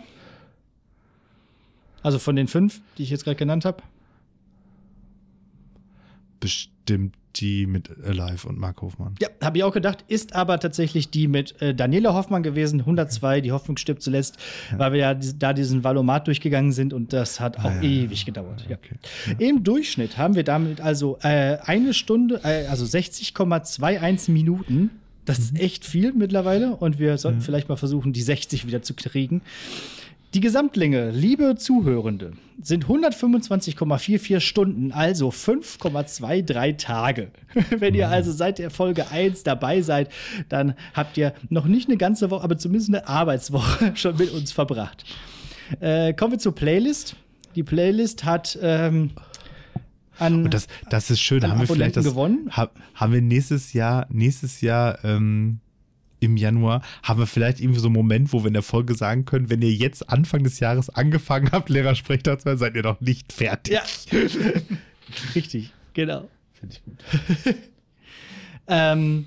[2.02, 3.83] Also von den fünf, die ich jetzt gerade genannt habe.
[6.40, 9.14] Bestimmt die mit Alive und Mark Hofmann.
[9.20, 13.40] Ja, habe ich auch gedacht, ist aber tatsächlich die mit äh, Daniela Hoffmann gewesen, 102,
[13.40, 14.37] die Hoffnung stirbt zuletzt,
[14.77, 18.25] weil wir ja da diesen Valomat durchgeganst sind und das hat auch Ah, ja, ewig
[18.25, 18.64] gedauert.
[18.68, 18.77] Ja.
[18.77, 18.96] Okay.
[19.38, 24.90] Im Durchschnitt haben wir damit also äh, eine Stunde, äh, also 60,21 Minuten.
[25.25, 28.94] Das ist echt viel mittlerweile und wir sollten vielleicht mal versuchen, die 60 wieder zu
[28.94, 29.42] kriegen.
[30.37, 37.31] Die Gesamtlänge, liebe Zuhörende, sind 125,44 Stunden, also 5,23 Tage.
[37.70, 40.11] Wenn ihr also seit der Folge 1 dabei seid,
[40.51, 44.53] dann habt ihr noch nicht eine ganze Woche, aber zumindest eine Arbeitswoche schon mit uns
[44.53, 45.07] verbracht.
[45.81, 47.16] Äh, kommen wir zur Playlist.
[47.55, 49.12] Die Playlist hat ähm,
[50.18, 50.44] an.
[50.44, 51.49] Und das, das ist schön.
[51.49, 52.05] Haben wir vielleicht das.
[52.05, 52.51] Gewonnen?
[52.55, 55.61] Ha, haben wir nächstes Jahr, nächstes Jahr ähm,
[56.20, 59.24] im Januar, haben wir vielleicht irgendwie so einen Moment, wo wir in der Folge sagen
[59.24, 63.33] können, wenn ihr jetzt Anfang des Jahres angefangen habt, Lehrersprechtag zu seid ihr noch nicht
[63.33, 63.74] fertig.
[63.74, 63.83] ja.
[65.35, 66.29] Richtig, genau.
[66.55, 67.57] Finde ich gut.
[68.68, 69.26] Ähm,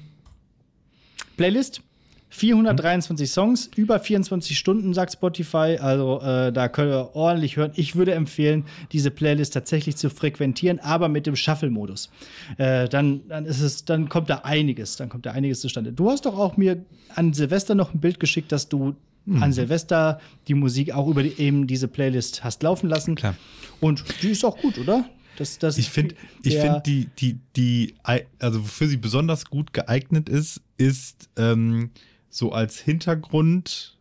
[1.38, 1.82] Playlist.
[2.30, 5.78] 423 Songs, über 24 Stunden, sagt Spotify.
[5.80, 7.72] Also äh, da könnt ihr ordentlich hören.
[7.76, 12.10] Ich würde empfehlen, diese Playlist tatsächlich zu frequentieren, aber mit dem Shuffle-Modus.
[12.58, 15.92] Äh, dann, dann ist es, dann kommt da einiges, dann kommt da einiges zustande.
[15.92, 16.84] Du hast doch auch mir
[17.16, 19.44] an Silvester noch ein Bild geschickt, dass du Mhm.
[19.44, 23.16] an Silvester die Musik auch über die, eben diese Playlist hast laufen lassen.
[23.16, 23.36] Klar.
[23.80, 25.06] Und die ist auch gut, oder?
[25.38, 27.96] Das, das Ich finde, ich finde die, die, die,
[28.40, 31.92] also wofür sie besonders gut geeignet ist, ist ähm,
[32.30, 33.98] so als Hintergrund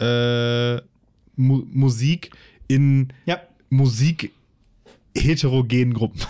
[0.00, 0.76] äh,
[1.36, 2.30] Mu Musik
[2.68, 3.40] in Ja.
[3.70, 4.32] Musik
[5.16, 6.20] heterogenen Gruppen.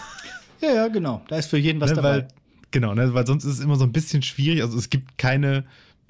[0.60, 1.22] ja, ja, genau.
[1.28, 2.08] Da ist für jeden was Ne, dabei.
[2.10, 2.28] weil,
[2.70, 4.62] genau, ne, weil sonst ist es immer so ein bisschen schwierig.
[4.62, 5.64] Also es gibt keine,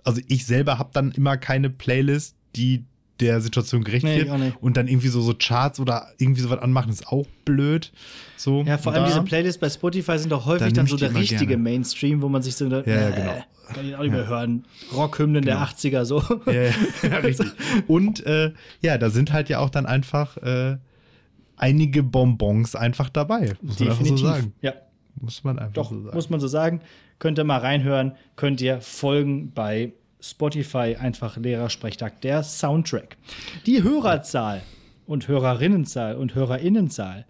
[0.05, 2.85] also ich selber habe dann immer keine Playlist, die
[3.21, 4.57] der Situation gerecht Nee, wird.
[4.61, 7.93] Und dann irgendwie so, so Charts oder irgendwie sowas anmachen, ist auch blöd.
[8.37, 10.97] So, Ja, vor allem da- diese Playlists bei Spotify sind doch häufig Da dann so
[10.97, 11.63] der richtige gerne.
[11.63, 13.45] Mainstream, wo man sich so, ja, ja, genau.
[13.73, 14.65] kann ich auch nicht mehr hören.
[14.95, 16.21] Rockhymnen der 80er so.
[16.47, 16.71] Ja, ja,
[17.11, 17.47] ja, richtig.
[17.87, 20.79] Und äh, ja, da sind halt ja auch dann einfach äh,
[21.57, 23.53] einige Bonbons einfach dabei.
[23.63, 24.53] Muss man einfach so sagen.
[24.63, 24.73] Ja,
[25.21, 26.15] Muss man einfach doch, so sagen.
[26.17, 26.81] muss man so sagen.
[27.21, 33.17] Könnt ihr mal reinhören, könnt ihr folgen bei Spotify, einfach Lehrersprechtag, der Soundtrack.
[33.67, 34.63] Die Hörerzahl
[35.07, 37.27] und Hörerinnenzahl und Hörerinnenzahl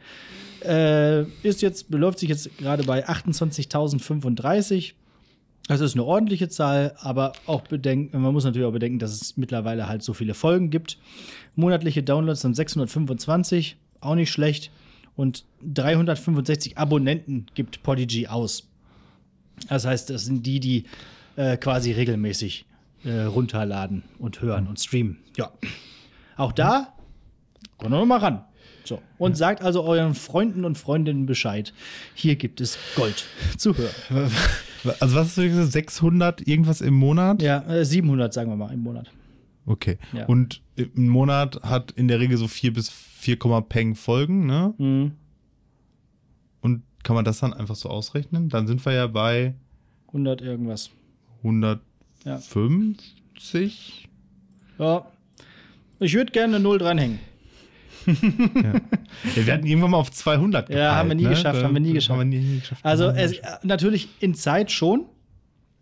[0.65, 4.93] Äh, ist jetzt, beläuft sich jetzt gerade bei 28.035.
[5.67, 9.37] Das ist eine ordentliche Zahl, aber auch bedenken, man muss natürlich auch bedenken, dass es
[9.37, 10.99] mittlerweile halt so viele Folgen gibt.
[11.57, 14.71] Monatliche Downloads sind 625, auch nicht schlecht.
[15.17, 18.69] Und 365 Abonnenten gibt Podigy aus.
[19.69, 20.85] Das heißt, das sind die, die
[21.35, 22.67] äh, quasi regelmäßig
[23.05, 25.19] äh, runterladen und hören und streamen.
[25.37, 25.51] Ja.
[26.37, 26.93] Auch da,
[27.79, 28.45] kommt noch mal ran.
[28.85, 29.01] So.
[29.19, 31.73] Und sagt also euren Freunden und Freundinnen Bescheid.
[32.15, 34.31] Hier gibt es Gold zu hören.
[34.99, 35.71] Also was du gesagt?
[35.71, 37.41] 600 irgendwas im Monat?
[37.41, 39.13] Ja, äh, 700 sagen wir mal im Monat.
[39.65, 39.97] Okay.
[40.13, 40.27] Ja.
[40.27, 43.39] Und ein Monat hat in der Regel so 4 bis 4,
[43.69, 44.75] Peng Folgen, ne?
[44.79, 45.13] Mhm.
[46.63, 48.49] Und kann man das dann einfach so ausrechnen?
[48.49, 49.55] Dann sind wir ja bei
[50.09, 50.91] 100 irgendwas.
[51.39, 51.92] 150.
[54.79, 55.07] Ja.
[56.01, 57.19] Ich würde gerne eine Null dranhängen.
[58.05, 58.75] Ja.
[59.35, 61.29] wir werden irgendwann mal auf 200 Ja, gepeilt, haben wir nie ne?
[61.31, 62.19] geschafft, Da- haben wir nie Haben geschafft.
[62.19, 62.85] wir nie, geschafft.
[62.85, 63.65] Also Haben wir nie es, geschafft.
[63.65, 65.05] natürlich in Zeit schon.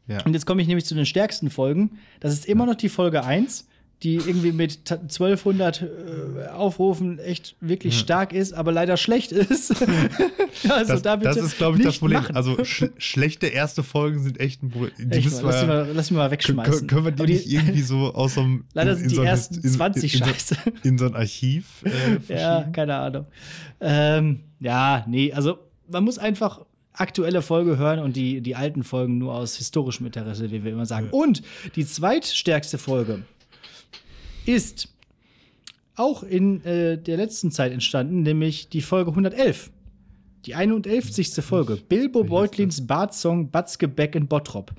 [0.06, 0.22] ja.
[0.26, 1.98] Und jetzt komme ich nämlich zu den stärksten Folgen.
[2.20, 3.66] Das ist immer noch die Folge 1,
[4.02, 9.70] die irgendwie mit ta- 1200 äh, Aufrufen echt wirklich stark ist, aber leider schlecht ist.
[10.68, 12.22] also das, da bitte das ist, glaube ich, das Problem.
[12.22, 12.34] machen.
[12.36, 14.92] Also sch schlechte erste Folgen sind echt ein Problem.
[14.98, 16.86] Die Echt müssen mal, lass, die wir, mal, lass die mal können, wegschmeißen.
[16.86, 19.14] können wir die, Aber nicht irgendwie so aus so einem Leider in- sind in die
[19.16, 20.54] so ersten in- 20 in, in, scheiße.
[20.64, 23.26] So, in so ein Archiv äh, Ja, keine Ahnung.
[23.80, 25.58] Ähm, ja, nee, also
[25.90, 26.60] man muss einfach
[26.92, 30.86] aktuelle Folge hören und die, die alten Folgen nur aus historischem Interesse, wie wir immer
[30.86, 31.08] sagen.
[31.10, 31.42] Und
[31.76, 33.22] die zweitstärkste Folge
[34.46, 34.88] ist
[35.96, 39.70] auch in äh, der letzten Zeit entstanden, nämlich die Folge 111.
[40.46, 41.44] Die 51.
[41.44, 41.76] Folge.
[41.76, 44.72] Bilbo Beutlins Bart-Song Batzke Beck in Bottrop.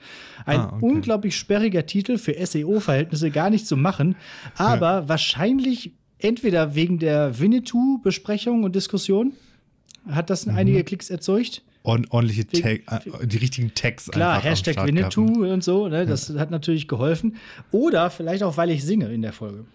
[0.46, 0.86] Ein Ah, okay.
[0.86, 4.16] unglaublich sperriger Titel für SEO-Verhältnisse gar nicht zu machen,
[4.56, 9.34] aber wahrscheinlich entweder wegen der Winnetou-Besprechung und Diskussion
[10.08, 10.56] hat das Mhm.
[10.56, 11.62] einige Klicks erzeugt.
[11.84, 14.88] Ord ordentliche Tag, äh, die richtigen Tags Klar, einfach am Hashtag gehabt.
[14.88, 17.38] Winnetou und so, ne, das hat natürlich geholfen.
[17.72, 19.66] Oder vielleicht auch, weil ich singe in der Folge.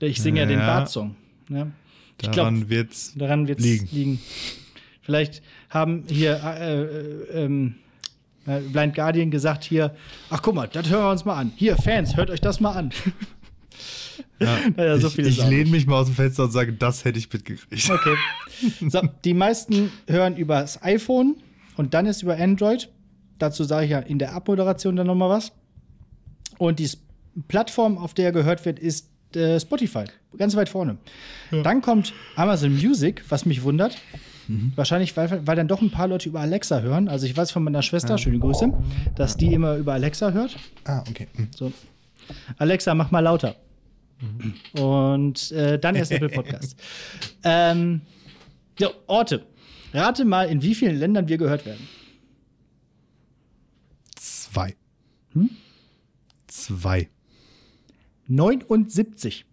[0.00, 0.66] Ich singe ja, den Ja.
[0.66, 1.14] Bart-Song.
[1.48, 1.72] Ne?
[2.20, 3.88] Ich Daran glaube, wird's daran wird es liegen.
[3.92, 4.20] liegen.
[5.02, 7.76] Vielleicht haben hier äh, äh, ähm,
[8.46, 9.94] äh, Blind Guardian gesagt hier,
[10.30, 11.52] ach guck mal, das hören wir uns mal an.
[11.56, 12.90] Hier, Fans, hört euch das mal an.
[14.40, 17.18] Ja, Naja, so ich ich lehne mich mal aus dem Fenster und sage, das hätte
[17.18, 17.90] ich mitgekriegt.
[17.90, 18.16] Okay.
[18.88, 21.36] So, die meisten hören über das iPhone
[21.76, 22.88] und dann ist über Android.
[23.38, 25.52] Dazu sage ich ja in der Abmoderation dann nochmal was.
[26.58, 26.88] Und die
[27.48, 30.04] Plattform, auf der gehört wird, ist äh, Spotify.
[30.38, 30.96] Ganz weit vorne.
[31.50, 33.96] Dann kommt Amazon Music, was mich wundert.
[34.76, 37.08] Wahrscheinlich, weil, weil dann doch ein paar Leute über Alexa hören.
[37.08, 38.72] Also ich weiß von meiner Schwester, schöne Grüße,
[39.16, 40.56] dass die immer über Alexa hört.
[40.84, 41.26] Ah, okay.
[41.34, 41.48] Hm.
[41.54, 41.72] So.
[42.56, 43.56] Alexa, mach mal lauter.
[44.72, 46.76] Und äh, dann erst Apple Podcast.
[47.44, 48.00] ähm,
[48.78, 49.46] so, Orte.
[49.92, 51.86] Rate mal, in wie vielen Ländern wir gehört werden.
[54.14, 54.74] Zwei.
[55.32, 55.50] Hm?
[56.46, 57.08] Zwei.
[58.26, 59.44] 79.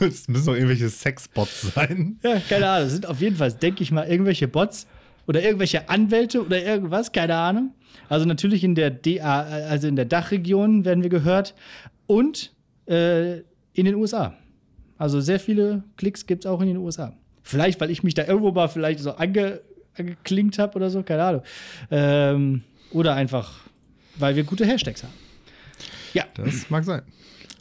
[0.00, 2.18] Es müssen doch irgendwelche Sexbots sein.
[2.22, 2.84] Ja, keine Ahnung.
[2.84, 4.86] Das sind auf jeden Fall, denke ich mal, irgendwelche Bots
[5.26, 7.74] oder irgendwelche Anwälte oder irgendwas, keine Ahnung.
[8.08, 11.54] Also natürlich in der DA, also in der Dachregion werden wir gehört
[12.06, 12.52] und
[12.86, 13.38] äh,
[13.72, 14.34] in den USA.
[14.98, 17.14] Also sehr viele Klicks gibt es auch in den USA.
[17.42, 19.60] Vielleicht, weil ich mich da irgendwo mal vielleicht so ange,
[19.96, 21.42] angeklinkt habe oder so, keine Ahnung.
[21.90, 23.60] Ähm, oder einfach,
[24.16, 25.12] weil wir gute Hashtags haben.
[26.12, 26.24] Ja.
[26.34, 27.02] Das mag sein.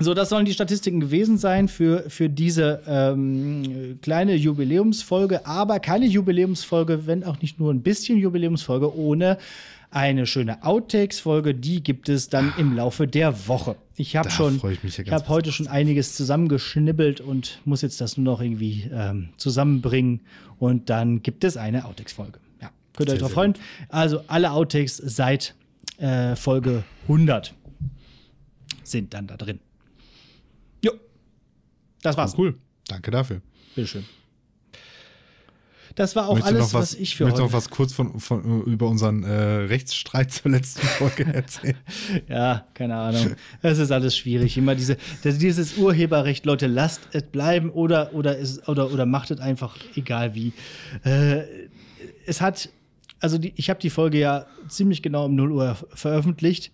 [0.02, 6.06] So, das sollen die Statistiken gewesen sein für, für diese ähm, kleine Jubiläumsfolge, aber keine
[6.06, 9.38] Jubiläumsfolge, wenn auch nicht nur ein bisschen Jubiläumsfolge, ohne
[9.92, 11.54] eine schöne Outtakes-Folge.
[11.54, 13.76] Die gibt es dann im Laufe der Woche.
[13.98, 18.16] Ich habe schon, ich ja ich habe heute schon einiges zusammengeschnibbelt und muss jetzt das
[18.16, 20.22] nur noch irgendwie ähm, zusammenbringen.
[20.60, 22.40] Und dann gibt es eine Outtakes-Folge.
[22.62, 23.56] Ja, könnt ihr euch sehr freuen.
[23.90, 25.56] Also alle Outtakes seit
[25.98, 27.54] äh, Folge 100
[28.84, 29.60] sind dann da drin.
[32.02, 32.38] Das war's.
[32.38, 32.56] Cool.
[32.88, 33.42] Danke dafür.
[33.76, 34.06] Bitteschön.
[35.96, 37.52] Das war auch Möchtest alles, noch was, ich für möchtest heute.
[37.52, 41.78] noch was kurz von, von, über unseren äh, Rechtsstreit zur letzten Folge erzählen?
[42.28, 43.36] Ja, keine Ahnung.
[43.62, 44.58] Es ist alles schwierig.
[44.58, 49.40] Immer diese, dieses Urheberrecht, Leute, lasst es bleiben oder, oder, es, oder, oder macht es
[49.40, 50.54] einfach egal wie.
[51.04, 51.44] Äh,
[52.26, 52.70] es hat,
[53.20, 56.72] also die, ich habe die Folge ja ziemlich genau um 0 Uhr veröffentlicht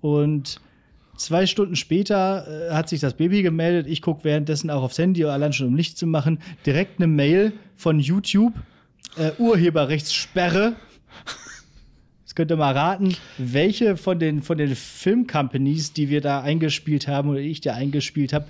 [0.00, 0.60] und
[1.16, 3.86] zwei Stunden später äh, hat sich das Baby gemeldet.
[3.86, 6.38] Ich gucke währenddessen auch aufs Handy, allein schon um Licht zu machen.
[6.66, 8.54] Direkt eine Mail von YouTube,
[9.16, 10.76] äh, Urheberrechtssperre.
[12.22, 17.06] Jetzt könnt ihr mal raten, welche von den, von den Filmcompanies, die wir da eingespielt
[17.06, 18.46] haben oder ich da eingespielt habe,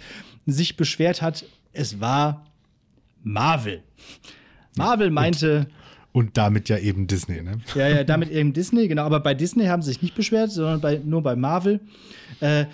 [0.46, 1.44] sich beschwert hat.
[1.72, 2.46] Es war
[3.22, 3.82] Marvel.
[4.76, 5.66] Marvel meinte.
[6.14, 7.58] Und damit ja eben Disney, ne?
[7.74, 9.02] Ja, ja, damit eben Disney, genau.
[9.02, 11.80] Aber bei Disney haben sie sich nicht beschwert, sondern bei, nur bei Marvel.
[12.38, 12.66] Äh,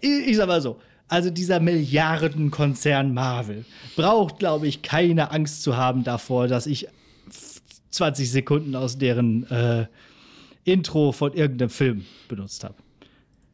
[0.00, 0.80] ich, ich sag mal so.
[1.06, 6.88] Also dieser Milliardenkonzern Marvel braucht, glaube ich, keine Angst zu haben davor, dass ich
[7.90, 9.86] 20 Sekunden aus deren äh,
[10.64, 12.74] Intro von irgendeinem Film benutzt habe.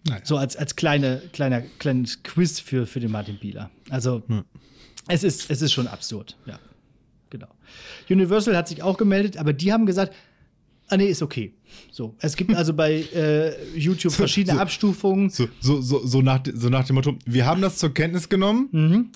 [0.08, 0.22] Naja.
[0.24, 3.70] So als, als kleine, kleiner, kleines Quiz für, für den Martin Bieler.
[3.90, 4.44] Also hm.
[5.08, 6.58] es, ist, es ist schon absurd, ja.
[7.30, 7.48] Genau.
[8.08, 10.12] Universal hat sich auch gemeldet, aber die haben gesagt,
[10.88, 11.54] ah nee, ist okay.
[11.90, 15.30] So, es gibt also bei äh, YouTube verschiedene so, Abstufungen.
[15.30, 18.68] So, so, so, so, nach, so nach dem Motto, wir haben das zur Kenntnis genommen.
[18.72, 19.10] Mhm.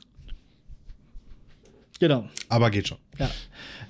[1.99, 2.29] Genau.
[2.49, 2.99] Aber geht schon.
[3.19, 3.31] Ja.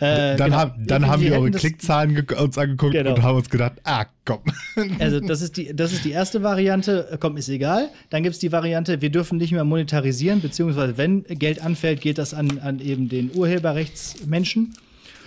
[0.00, 0.56] Äh, dann, genau.
[0.56, 3.14] haben, dann haben wir eure Klickzahlen uns angeguckt genau.
[3.14, 4.40] und haben uns gedacht, ah, komm.
[4.98, 7.90] Also, das ist die, das ist die erste Variante, äh, komm, ist egal.
[8.10, 12.18] Dann gibt es die Variante, wir dürfen nicht mehr monetarisieren, beziehungsweise wenn Geld anfällt, geht
[12.18, 14.74] das an, an eben den Urheberrechtsmenschen.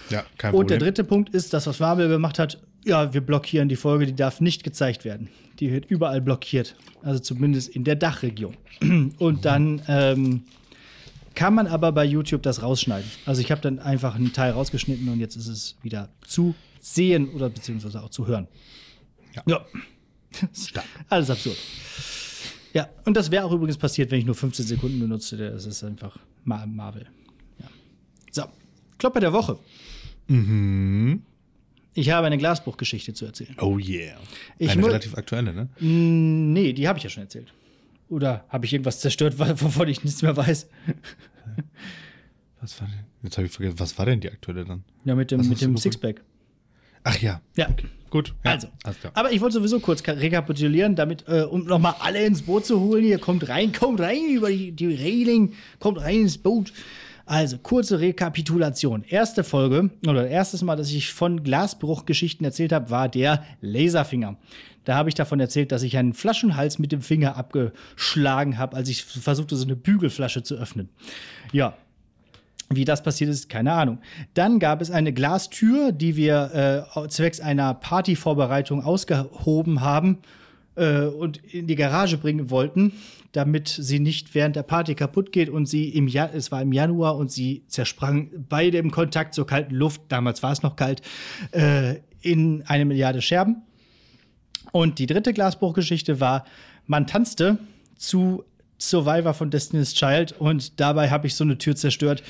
[0.10, 0.60] Ja, kein Problem.
[0.60, 4.06] Und der dritte Punkt ist, das, was Marvel gemacht hat, ja, wir blockieren die Folge,
[4.06, 5.30] die darf nicht gezeigt werden.
[5.60, 6.76] Die wird überall blockiert.
[7.04, 8.56] Also zumindest in der Dachregion.
[9.18, 10.44] Und dann ähm,
[11.38, 13.10] kann man aber bei YouTube das rausschneiden.
[13.28, 17.30] Also ich habe dann einfach einen Teil rausgeschnitten und jetzt ist es wieder zu sehen
[17.30, 18.48] oder beziehungsweise auch zu hören.
[19.36, 19.44] Ja.
[19.46, 19.66] ja.
[20.54, 20.88] Stark.
[21.10, 21.56] Alles absurd.
[22.74, 25.38] Ja, und das wäre auch übrigens passiert, wenn ich nur 15 Sekunden benutze.
[25.38, 27.06] Das ist einfach Marvel.
[27.60, 27.70] Ja.
[28.32, 28.46] So,
[28.98, 29.60] Kloppe der Woche.
[30.26, 31.22] Mhm.
[31.94, 33.56] Ich habe eine Glasbruchgeschichte zu erzählen.
[33.62, 34.18] Oh yeah.
[34.58, 35.70] Ich eine relativ aktuelle, ne?
[35.80, 37.54] Nee, die habe ich ja schon erzählt.
[38.10, 40.70] Oder habe ich irgendwas zerstört, wovon ich nichts mehr weiß?
[42.62, 43.06] Was war denn?
[43.24, 44.84] Jetzt habe ich vergessen, was war denn die aktuelle dann?
[45.04, 46.24] Ja, mit dem, mit dem Sixpack.
[47.04, 47.42] Ach ja.
[47.56, 47.70] Ja.
[47.70, 47.88] Okay.
[48.10, 48.34] Gut.
[48.46, 49.10] Ja, also.
[49.14, 53.04] Aber ich wollte sowieso kurz rekapitulieren, damit, äh, um nochmal alle ins Boot zu holen.
[53.04, 56.72] Hier kommt rein, kommt rein über die, die Reling, kommt rein ins Boot.
[57.28, 59.04] Also, kurze Rekapitulation.
[59.04, 64.38] Erste Folge, oder erstes Mal, dass ich von Glasbruchgeschichten erzählt habe, war der Laserfinger.
[64.86, 68.88] Da habe ich davon erzählt, dass ich einen Flaschenhals mit dem Finger abgeschlagen habe, als
[68.88, 70.88] ich versuchte, so eine Bügelflasche zu öffnen.
[71.52, 71.76] Ja,
[72.70, 74.00] wie das passiert ist, keine Ahnung.
[74.34, 80.20] Dann gab es eine Glastür, die wir äh, zwecks einer Partyvorbereitung ausgehoben haben
[80.78, 82.94] äh, und in die Garage bringen wollten,
[83.34, 86.72] damit sie nicht während der Party kaputt geht und sie im Jahr, es war im
[86.72, 91.02] Januar und sie zersprang bei dem Kontakt zur kalten Luft, damals war es noch kalt,
[91.52, 93.64] äh, in eine Milliarde Scherben.
[94.72, 96.46] Und die dritte Glasbruchgeschichte war,
[96.86, 97.58] man tanzte
[97.96, 98.44] zu
[98.80, 102.24] Survivor von Destiny's Child und dabei habe ich so eine Tür zerstört,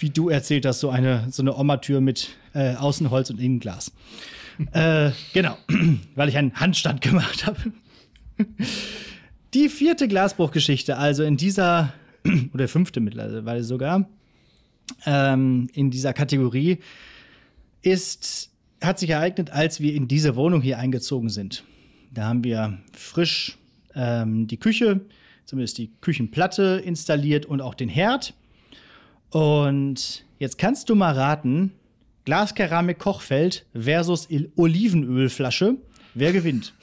[0.00, 3.92] wie du erzählt hast, so eine, so eine Oma-Tür mit äh, Außenholz und Innenglas.
[4.72, 5.56] äh, genau,
[6.14, 7.72] weil ich einen Handstand gemacht habe.
[9.54, 11.92] Die vierte Glasbruchgeschichte, also in dieser,
[12.54, 14.08] oder fünfte mittlerweile sogar,
[15.04, 16.78] ähm, in dieser Kategorie,
[17.82, 18.50] ist,
[18.82, 21.64] hat sich ereignet, als wir in diese Wohnung hier eingezogen sind.
[22.12, 23.58] Da haben wir frisch
[23.94, 25.00] ähm, die Küche,
[25.44, 28.34] zumindest die Küchenplatte installiert und auch den Herd.
[29.30, 31.72] Und jetzt kannst du mal raten,
[32.24, 35.76] Glaskeramik Kochfeld versus Olivenölflasche.
[36.14, 36.74] Wer gewinnt?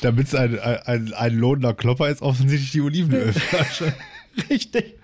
[0.00, 3.92] Damit es ein, ein, ein lohnender Klopper ist, offensichtlich die Olivenölflasche.
[4.50, 4.96] Richtig.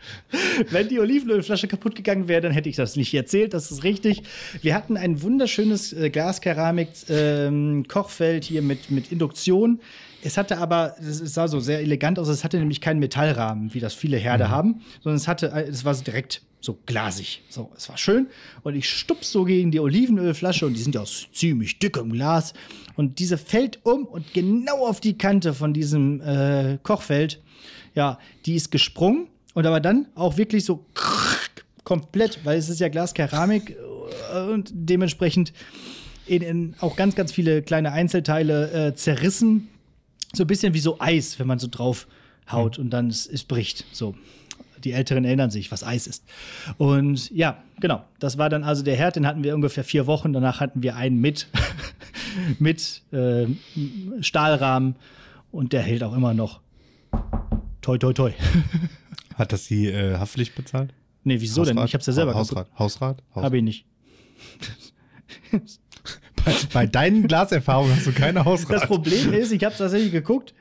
[0.71, 3.55] Wenn die Olivenölflasche kaputt gegangen wäre, dann hätte ich das nicht erzählt.
[3.55, 4.23] Das ist richtig.
[4.63, 9.81] Wir hatten ein wunderschönes äh, Glaskeramik-Kochfeld ähm, hier mit, mit Induktion.
[10.23, 13.81] Es hatte aber, es sah so sehr elegant aus, es hatte nämlich keinen Metallrahmen, wie
[13.81, 14.51] das viele Herde mhm.
[14.51, 17.43] haben, sondern es hatte, es war direkt so glasig.
[17.51, 18.29] So, es war schön.
[18.63, 22.55] Und ich stups so gegen die Olivenölflasche und die sind ja aus ziemlich dickem Glas.
[22.97, 27.41] Und diese fällt um und genau auf die Kante von diesem äh, Kochfeld
[27.95, 30.85] ja, die ist gesprungen und aber dann auch wirklich so
[31.85, 33.77] komplett, weil es ist ja Glaskeramik
[34.33, 35.53] äh, und dementsprechend
[36.27, 39.69] in, in auch ganz, ganz viele kleine Einzelteile äh, zerrissen.
[40.33, 42.09] So ein bisschen wie so Eis, wenn man so drauf
[42.51, 42.85] haut mhm.
[42.85, 43.85] und dann es, es bricht.
[43.93, 44.15] So.
[44.85, 46.25] Die Älteren erinnern sich, was Eis ist.
[46.77, 48.05] Und ja, genau.
[48.19, 50.33] Das war dann also der Herd, den hatten wir ungefähr vier Wochen.
[50.33, 51.49] Danach hatten wir einen mit,
[52.59, 53.47] mit äh,
[54.21, 54.97] Stahlrahmen
[55.51, 56.61] und der hält auch immer noch.
[57.81, 58.33] Toi, toi, toi.
[59.37, 60.95] Hat das die äh, Haftpflicht bezahlt?
[61.25, 61.77] Nee, wieso Hausrat?
[61.77, 61.85] denn?
[61.85, 62.69] Ich hab's ja selber Hausrat.
[62.79, 63.23] Hausrat?
[63.35, 63.45] Hausrat?
[63.45, 63.87] Hab ich nicht.
[66.45, 68.83] bei, bei, deinen Glaserfahrungen hast du keine Hausrat.
[68.83, 70.55] Das Problem ist, ich habe tatsächlich geguckt,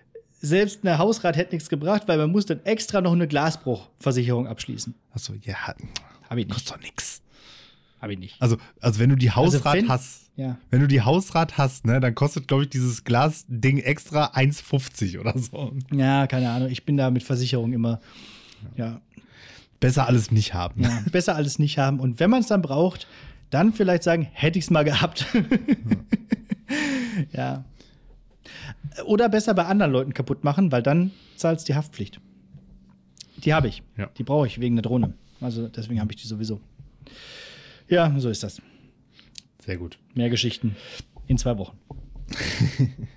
[0.43, 4.93] selbst eine Hausrat hätte nichts gebracht, weil man muss dann extra noch eine Glasbruchversicherung abschließen.
[5.13, 5.55] Achso, ja.
[5.55, 5.77] Hab
[6.37, 6.49] ich nicht.
[6.51, 7.21] Kostet doch nix.
[8.01, 8.41] Hab ich nicht.
[8.41, 10.57] Also, also wenn du die also Hausrat also wenn, hast, ja.
[10.69, 15.37] Wenn du die Hausrat hast, ne, dann kostet, glaube ich, dieses Glasding extra 1,50 oder
[15.37, 15.73] so.
[15.91, 16.69] Ja, keine Ahnung.
[16.69, 18.01] Ich bin da mit Versicherung immer.
[18.75, 18.99] Ja.
[19.79, 20.81] Besser alles nicht haben.
[20.81, 21.99] Ja, besser alles nicht haben.
[21.99, 23.07] Und wenn man es dann braucht,
[23.49, 25.27] dann vielleicht sagen, hätte ich es mal gehabt.
[27.31, 27.63] ja.
[29.05, 32.19] Oder besser bei anderen Leuten kaputt machen, weil dann zahlst die Haftpflicht.
[33.37, 33.83] Die habe ich.
[33.97, 34.07] Ja.
[34.17, 35.13] Die brauche ich wegen der Drohne.
[35.41, 36.61] Also deswegen habe ich die sowieso.
[37.89, 38.61] Ja, so ist das.
[39.59, 39.97] Sehr gut.
[40.13, 40.75] Mehr Geschichten
[41.27, 41.77] in zwei Wochen.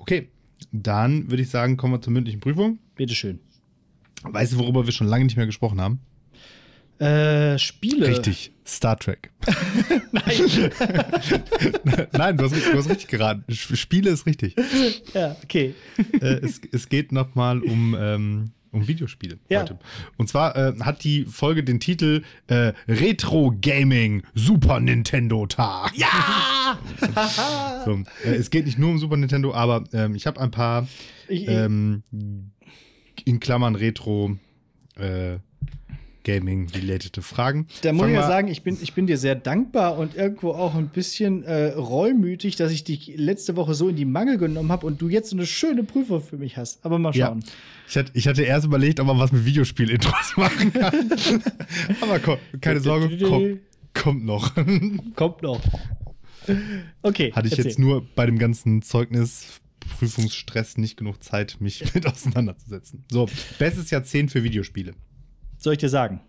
[0.00, 0.28] Okay,
[0.72, 2.78] dann würde ich sagen, kommen wir zur mündlichen Prüfung.
[2.96, 3.38] Bitteschön.
[4.22, 6.00] Weißt du, worüber wir schon lange nicht mehr gesprochen haben?
[7.00, 8.08] Äh, Spiele.
[8.08, 9.30] Richtig, Star Trek.
[10.12, 10.22] Nein.
[12.12, 13.44] Nein, du hast, richtig- du hast richtig geraten.
[13.54, 14.54] Spiele ist richtig.
[15.14, 15.74] ja, okay.
[16.20, 19.62] äh, es, es geht nochmal um, ähm, um Videospiele Ja.
[19.62, 19.78] heute.
[20.18, 25.92] Und zwar äh, hat die Folge den Titel äh, Retro Gaming Super Nintendo Tag.
[25.96, 26.78] Ja!
[27.86, 27.92] so,
[28.24, 30.86] äh, es geht nicht nur um Super Nintendo, aber ähm, ich habe ein paar
[31.28, 32.02] ähm,
[33.24, 34.36] in Klammern Retro
[36.34, 37.66] Gaming-related Fragen.
[37.82, 40.50] Da muss Fangen ich ja sagen, ich bin, ich bin dir sehr dankbar und irgendwo
[40.52, 44.70] auch ein bisschen äh, reumütig, dass ich dich letzte Woche so in die Mangel genommen
[44.70, 46.84] habe und du jetzt so eine schöne Prüfung für mich hast.
[46.84, 47.26] Aber mal Ja.
[47.28, 47.44] schauen.
[47.88, 51.12] Ich hatte, ich hatte erst überlegt, ob man was mit Videospiel-Intros machen kann.
[52.00, 53.58] Aber komm, keine Sorge, kommt,
[53.94, 54.54] kommt noch.
[55.16, 55.60] Kommt noch.
[57.02, 57.32] Okay.
[57.32, 57.66] Hatte ich erzähl.
[57.66, 59.60] jetzt nur bei dem ganzen Zeugnis
[59.98, 63.04] Prüfungsstress nicht genug Zeit, mich mit auseinanderzusetzen.
[63.10, 63.28] So,
[63.58, 64.94] bestes Jahrzehnt für Videospiele.
[65.60, 66.20] Soll ich dir sagen?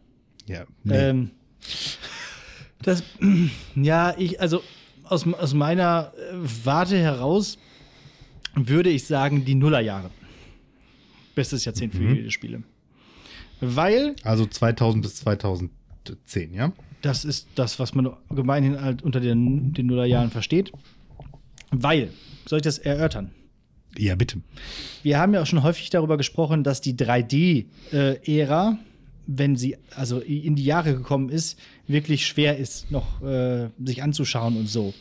[0.45, 1.31] Ja, Ähm,
[2.83, 3.01] das,
[3.75, 4.61] ja, ich, also
[5.05, 7.57] aus, aus meiner äh, Warte heraus
[8.55, 10.11] würde ich sagen, die Nullerjahre.
[11.35, 12.17] Bestes Jahrzehnt für Mhm.
[12.17, 12.63] Videospiele.
[13.61, 16.73] Weil also 2000 bis 2010, ja?
[17.01, 20.71] Das ist das, was man gemeinhin halt unter den, den Nullerjahren versteht.
[21.71, 22.11] Weil,
[22.45, 23.31] soll ich das erörtern?
[23.97, 24.41] Ja, bitte.
[25.03, 28.77] Wir haben ja auch schon häufig darüber gesprochen, dass die 3D-Ära,
[29.37, 34.57] wenn sie also in die Jahre gekommen ist, wirklich schwer ist, noch äh, sich anzuschauen
[34.57, 34.93] und so.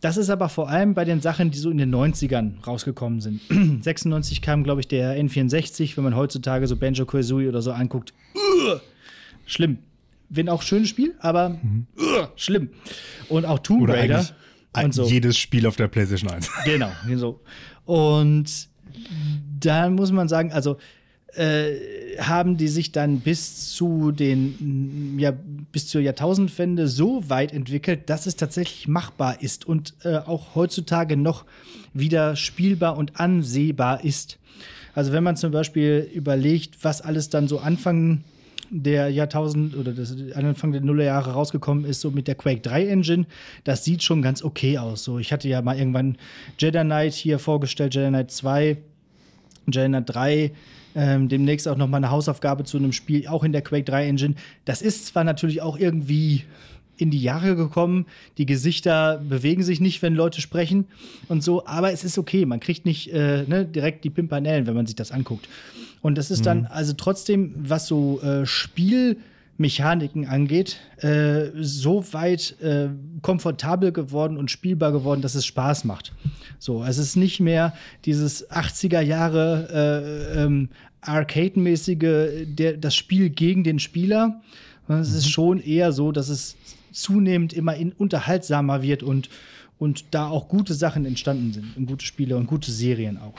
[0.00, 3.40] Das ist aber vor allem bei den Sachen, die so in den 90ern rausgekommen sind.
[3.82, 8.14] 96 kam, glaube ich, der N64, wenn man heutzutage so Banjo Kazooie oder so anguckt.
[8.34, 8.80] Uah,
[9.44, 9.78] schlimm.
[10.30, 11.60] Wenn auch schönes Spiel, aber
[11.98, 12.70] uah, schlimm.
[13.28, 14.24] Und auch Tomb Oder Raider
[14.82, 15.04] und so.
[15.04, 16.50] jedes Spiel auf der PlayStation 1.
[16.64, 17.40] Genau, so.
[17.84, 18.68] Und
[19.58, 20.78] da muss man sagen, also
[21.36, 25.32] äh, haben die sich dann bis zu den, ja,
[25.72, 31.16] bis zur Jahrtausendwende so weit entwickelt, dass es tatsächlich machbar ist und äh, auch heutzutage
[31.16, 31.44] noch
[31.94, 34.38] wieder spielbar und ansehbar ist.
[34.94, 38.24] Also wenn man zum Beispiel überlegt, was alles dann so Anfang
[38.70, 43.26] der Jahrtausend oder das Anfang der Nullerjahre rausgekommen ist, so mit der Quake 3 Engine,
[43.64, 45.04] das sieht schon ganz okay aus.
[45.04, 46.16] So, ich hatte ja mal irgendwann
[46.58, 48.76] Jedi Knight hier vorgestellt, Jedi Knight 2,
[49.66, 50.52] Jedi Knight 3,
[50.94, 54.06] ähm, demnächst auch noch mal eine Hausaufgabe zu einem Spiel, auch in der Quake 3
[54.06, 54.34] Engine.
[54.64, 56.44] Das ist zwar natürlich auch irgendwie
[56.96, 60.86] in die Jahre gekommen, die Gesichter bewegen sich nicht, wenn Leute sprechen
[61.28, 64.74] und so, aber es ist okay, man kriegt nicht äh, ne, direkt die Pimpanellen, wenn
[64.74, 65.48] man sich das anguckt.
[66.02, 68.46] Und das ist dann also trotzdem, was so äh,
[69.64, 72.88] Spielmechaniken angeht, äh, so weit äh,
[73.20, 76.12] komfortabel geworden und spielbar geworden, dass es Spaß macht.
[76.58, 77.74] So, es ist nicht mehr
[78.06, 80.70] dieses 80er Jahre äh, ähm,
[81.02, 84.40] Arcade-mäßige, der- das Spiel gegen den Spieler.
[84.86, 86.56] sondern Es ist schon eher so, dass es
[86.92, 89.28] zunehmend immer in, unterhaltsamer wird und,
[89.78, 93.34] und da auch gute Sachen entstanden sind und gute Spiele und gute Serien auch.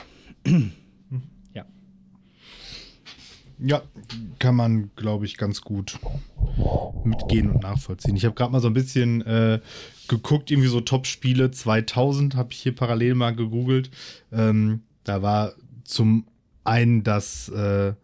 [3.64, 3.82] Ja.
[4.38, 5.98] Kann man, glaube ich, ganz gut
[7.04, 8.16] mitgehen und nachvollziehen.
[8.16, 9.60] Ich habe gerade mal so ein bisschen äh,
[10.08, 13.90] geguckt, irgendwie so Top-Spiele 2000 habe ich hier parallel mal gegoogelt.
[14.32, 15.52] Ähm, da war
[15.84, 16.26] zum
[16.64, 17.94] einen das äh,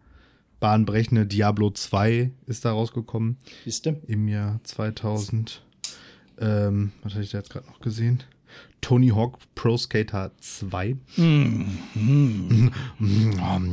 [0.59, 4.01] bahnbrechende Diablo 2 ist da rausgekommen du?
[4.07, 5.63] im Jahr 2000.
[6.39, 8.23] Ähm, was hatte ich da jetzt gerade noch gesehen?
[8.81, 10.95] Tony Hawk Pro Skater 2.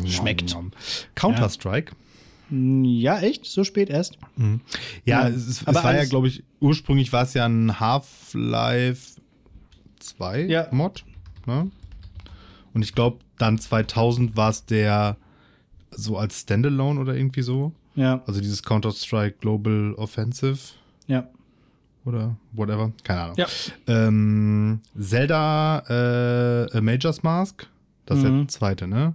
[0.07, 0.57] Schmeckt.
[1.15, 1.93] Counter-Strike.
[2.51, 3.45] Ja, echt?
[3.45, 4.19] So spät erst?
[4.37, 4.59] Ja,
[5.05, 9.21] Ja, es, es war ja, glaube ich, ursprünglich war es ja ein Half-Life
[9.99, 10.69] 2 Ja.
[10.71, 11.05] Mod.
[11.47, 11.71] Ne?
[12.73, 15.17] Und ich glaube, dann 2000 war es der
[15.91, 17.73] so als Standalone oder irgendwie so.
[17.95, 20.59] Ja, Also dieses Counter-Strike Global Offensive
[21.07, 21.29] ja.
[22.07, 22.93] Oder whatever.
[23.05, 23.37] Keine Ahnung.
[23.37, 23.47] Ja.
[23.87, 27.67] Ähm, Zelda äh, Majora's Mask.
[28.07, 28.39] Das ist Mhm.
[28.41, 29.15] der zweite, ne?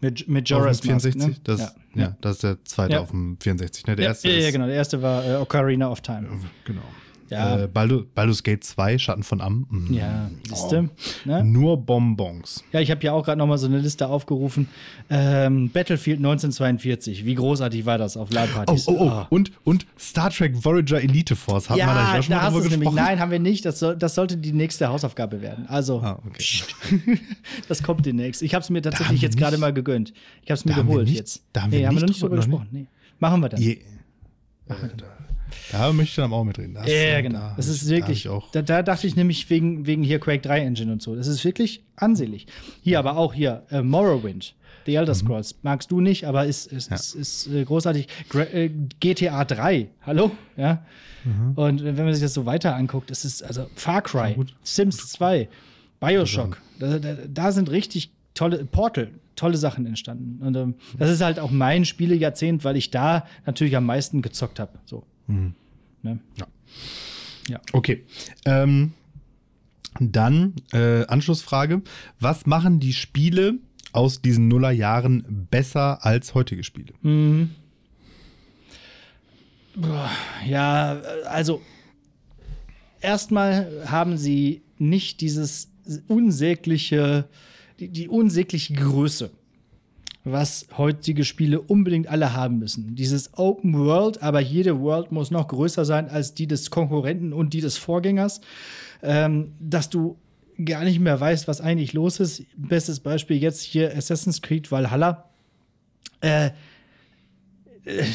[0.00, 1.16] Mit, mit Auf Joras dem 64.
[1.16, 1.40] Mask, ne?
[1.44, 1.60] das,
[1.94, 2.02] ja.
[2.02, 2.16] ja.
[2.20, 3.00] das ist der zweite Ja.
[3.00, 3.86] auf dem 64.
[3.86, 3.96] Ne?
[3.96, 4.66] Der ja, erste ja, ja, genau.
[4.66, 6.28] Der erste war äh, Ocarina of Time.
[6.64, 6.82] Genau.
[7.28, 7.64] Ja.
[7.64, 9.66] Äh, Baldur, Baldur's Gate 2, Schatten von Am.
[9.68, 9.92] Mm.
[9.92, 10.90] Ja, siehste,
[11.24, 11.42] ne?
[11.44, 12.62] Nur Bonbons.
[12.72, 14.68] Ja, ich habe ja auch gerade noch mal so eine Liste aufgerufen.
[15.10, 17.24] Ähm, Battlefield 1942.
[17.24, 18.86] Wie großartig war das auf Oh, LAN-Partys?
[18.88, 19.08] oh, oh.
[19.08, 19.26] Ah.
[19.30, 21.68] Und, und Star Trek Voyager Elite Force.
[21.68, 22.78] Haben wir da Ja, nicht auch schon da mal hast es nämlich.
[22.80, 22.94] gesprochen?
[22.96, 23.64] Nein, haben wir nicht.
[23.64, 25.66] Das, soll, das sollte die nächste Hausaufgabe werden.
[25.68, 26.62] Also, Ah, okay.
[27.68, 28.42] das kommt demnächst.
[28.42, 30.12] Ich habe es mir tatsächlich wir jetzt gerade nicht- mal gegönnt.
[30.42, 31.42] Ich habe es mir da haben wir geholt nicht- jetzt.
[31.52, 32.68] da haben nee, wir haben wir noch nicht nicht drüber gesprochen.
[32.70, 32.86] Nee.
[33.18, 33.60] Machen wir dann.
[33.60, 33.78] Je,
[35.72, 36.74] da möchte ich dann auch mitreden.
[36.74, 37.38] Das, Ja, genau.
[37.38, 38.26] da Das ist da wirklich.
[38.26, 38.50] Ich auch.
[38.52, 41.14] Da, da dachte ich nämlich wegen, wegen hier Quake 3 Engine und so.
[41.16, 42.46] Das ist wirklich ansehlich.
[42.82, 44.54] Hier aber auch hier äh, Morrowind.
[44.86, 45.56] The Elder Scrolls.
[45.62, 46.94] Magst du nicht, aber ist, ist, Mhm.
[46.94, 47.00] Ja.
[47.00, 48.06] ist, ist äh, großartig.
[48.28, 48.70] Gra äh,
[49.00, 49.88] GTA 3.
[50.02, 50.30] Hallo?
[50.56, 50.84] Ja.
[51.24, 51.52] Mhm.
[51.56, 55.48] Und wenn man sich das so weiter anguckt, es ist also Far Cry, Sims 2,
[55.98, 56.60] Bioshock.
[56.78, 60.40] Da, da, da sind richtig tolle Portal, tolle Sachen entstanden.
[60.46, 64.60] Und ähm, das ist halt auch mein Spielejahrzehnt, weil ich da natürlich am meisten gezockt
[64.60, 64.78] habe.
[64.84, 65.02] So.
[65.26, 65.54] Mhm.
[66.02, 66.20] Ne?
[67.72, 68.04] Okay.
[68.44, 68.92] Ähm,
[70.00, 71.82] dann äh, Anschlussfrage.
[72.20, 73.54] Was machen die Spiele
[73.92, 76.92] aus diesen Nullerjahren besser als heutige Spiele?
[77.02, 77.50] Mhm.
[80.46, 81.62] Ja, also
[83.00, 85.70] erstmal haben sie nicht dieses
[86.08, 87.28] unsägliche,
[87.78, 89.30] die, die unsägliche Größe,
[90.26, 92.96] was heutige Spiele unbedingt alle haben müssen.
[92.96, 97.54] Dieses Open World, aber jede World muss noch größer sein als die des Konkurrenten und
[97.54, 98.40] die des Vorgängers,
[99.02, 100.16] ähm, dass du
[100.64, 102.42] gar nicht mehr weißt, was eigentlich los ist.
[102.56, 105.30] Bestes Beispiel jetzt hier Assassin's Creed Valhalla.
[106.20, 106.50] Äh,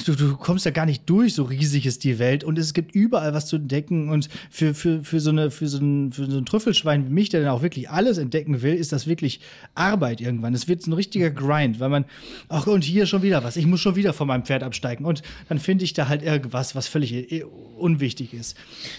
[0.05, 2.93] du, du kommst ja gar nicht durch, so riesig ist die Welt und es gibt
[2.93, 6.38] überall was zu entdecken und für, für, für, so, eine, für, so, ein, für so
[6.38, 9.39] ein Trüffelschwein wie mich, der dann auch wirklich alles entdecken will, ist das wirklich
[9.74, 10.53] Arbeit irgendwann.
[10.53, 12.05] Es wird so ein richtiger Grind, weil man,
[12.49, 15.22] ach und hier schon wieder was, ich muss schon wieder von meinem Pferd absteigen und
[15.47, 17.43] dann finde ich da halt irgendwas, was völlig äh,
[17.78, 18.57] unwichtig ist.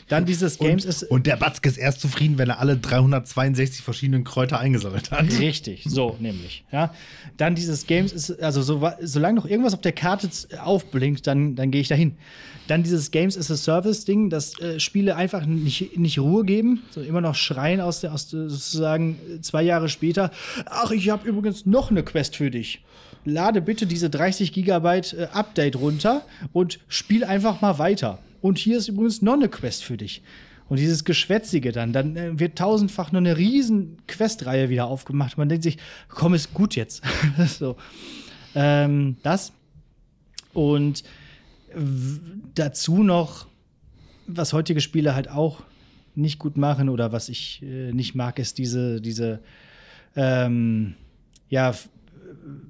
[0.08, 4.24] Dann dieses Games ist Und der Batzke ist erst zufrieden, wenn er alle 362 verschiedenen
[4.24, 5.38] Kräuter eingesammelt hat.
[5.38, 6.64] Richtig, so nämlich.
[6.72, 6.94] Ja.
[7.36, 10.30] Dann dieses Games ist, also so, solange noch irgendwas auf der Karte
[10.66, 12.16] aufblinkt, dann, dann gehe ich dahin.
[12.68, 17.00] Dann dieses Games as a Service-Ding, dass äh, Spiele einfach nicht, nicht Ruhe geben, so
[17.00, 20.30] immer noch schreien aus, der, aus sozusagen zwei Jahre später.
[20.66, 22.82] Ach, ich habe übrigens noch eine Quest für dich.
[23.24, 28.18] Lade bitte diese 30 Gigabyte äh, Update runter und spiel einfach mal weiter.
[28.40, 30.22] Und hier ist übrigens noch eine Quest für dich.
[30.68, 35.36] Und dieses Geschwätzige dann, dann äh, wird tausendfach nur eine riesen Questreihe wieder aufgemacht.
[35.36, 37.02] Man denkt sich, komm, ist gut jetzt.
[37.46, 37.76] so.
[38.54, 39.52] Ähm, das.
[40.52, 41.02] Und
[42.54, 43.46] dazu noch,
[44.26, 45.62] was heutige Spiele halt auch
[46.14, 49.40] nicht gut machen oder was ich äh, nicht mag, ist diese, diese
[50.14, 50.94] ähm,
[51.48, 51.74] ja,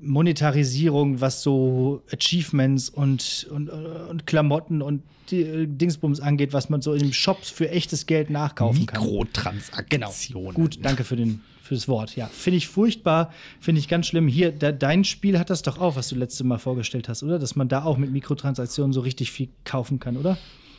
[0.00, 6.94] Monetarisierung, was so Achievements und, und, und Klamotten und äh, Dingsbums angeht, was man so
[6.94, 9.00] im Shop für echtes Geld nachkaufen kann.
[9.00, 9.20] Genau.
[9.20, 10.54] Mikrotransaktionen.
[10.54, 11.40] Gut, danke für den
[11.72, 12.16] fürs Wort.
[12.16, 14.28] Ja, finde ich furchtbar, finde ich ganz schlimm.
[14.28, 17.38] Hier, da, dein Spiel hat das doch auch, was du letzte Mal vorgestellt hast, oder?
[17.38, 20.36] Dass man da auch mit Mikrotransaktionen so richtig viel kaufen kann, oder?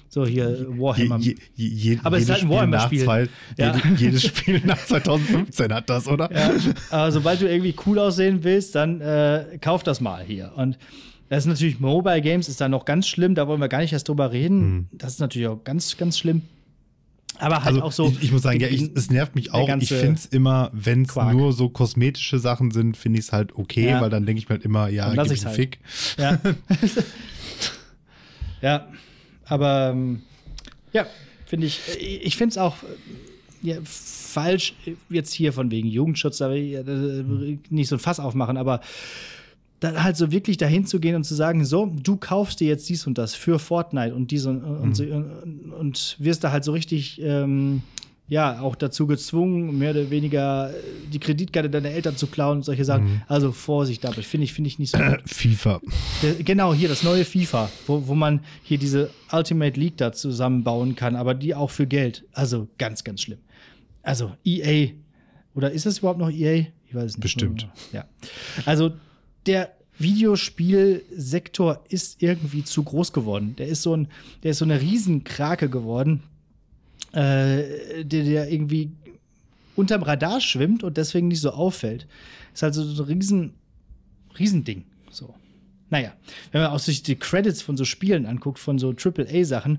[0.09, 1.17] So hier Warhammer.
[1.17, 3.03] je, je, je, Aber es ist halt ein Warhammer-Spiel.
[3.57, 3.75] Ja.
[3.75, 6.29] jede- Jedes Spiel nach 2015 hat das, oder?
[6.31, 6.51] Ja,
[6.91, 10.51] aber sobald du irgendwie cool aussehen willst, dann äh, kauf das mal hier.
[10.55, 10.77] Und
[11.29, 13.93] das ist natürlich Mobile Games, ist da noch ganz schlimm, da wollen wir gar nicht
[13.93, 14.87] erst drüber reden.
[14.91, 16.43] Das ist natürlich auch ganz, ganz schlimm.
[17.39, 18.07] Aber halt Also auch so.
[18.09, 19.67] ich, ich muss sagen, ja, ich, es nervt mich auch.
[19.77, 23.55] Ich finde es immer, wenn es nur so kosmetische Sachen sind, finde ich es halt
[23.55, 24.01] okay, Ja.
[24.01, 25.55] weil dann denke ich mir halt immer, ja, gib einen halt.
[25.55, 25.79] Fick.
[26.17, 26.39] Ja.
[28.61, 28.87] ja,
[29.45, 30.21] aber ähm,
[30.93, 31.05] ja,
[31.45, 36.37] finde ich, ich finde es auch äh, ja, falsch, äh, jetzt hier von wegen Jugendschutz,
[36.37, 38.81] da will ich, äh, nicht so ein Fass aufmachen, aber
[39.83, 42.87] dann halt so wirklich dahin zu gehen und zu sagen, so, du kaufst dir jetzt
[42.89, 46.63] dies und das für Fortnite und dies und, und, so, und, und wirst da halt
[46.63, 47.81] so richtig, ähm,
[48.29, 50.71] ja, auch dazu gezwungen, mehr oder weniger
[51.11, 53.21] die Kreditkarte deiner Eltern zu klauen und solche Sachen.
[53.27, 55.21] Also Vorsicht dabei, finde ich, finde ich nicht so gut.
[55.25, 55.81] FIFA.
[56.39, 61.17] Genau, hier das neue FIFA, wo, wo man hier diese Ultimate League da zusammenbauen kann,
[61.17, 62.23] aber die auch für Geld.
[62.31, 63.39] Also ganz, ganz schlimm.
[64.01, 64.91] Also EA,
[65.53, 66.67] oder ist das überhaupt noch EA?
[66.87, 67.23] Ich weiß es nicht.
[67.23, 67.67] Bestimmt.
[67.91, 68.05] Ja.
[68.65, 68.93] Also
[69.45, 73.55] der Videospielsektor ist irgendwie zu groß geworden.
[73.57, 74.07] Der ist so, ein,
[74.41, 76.23] der ist so eine Riesenkrake geworden,
[77.11, 78.91] äh, der, der irgendwie
[79.75, 82.07] unterm Radar schwimmt und deswegen nicht so auffällt.
[82.53, 83.53] Ist halt so ein riesen,
[84.37, 84.83] Riesending.
[85.11, 85.33] So.
[85.93, 86.11] Naja,
[86.51, 89.77] wenn man auch sich die Credits von so Spielen anguckt, von so AAA-Sachen,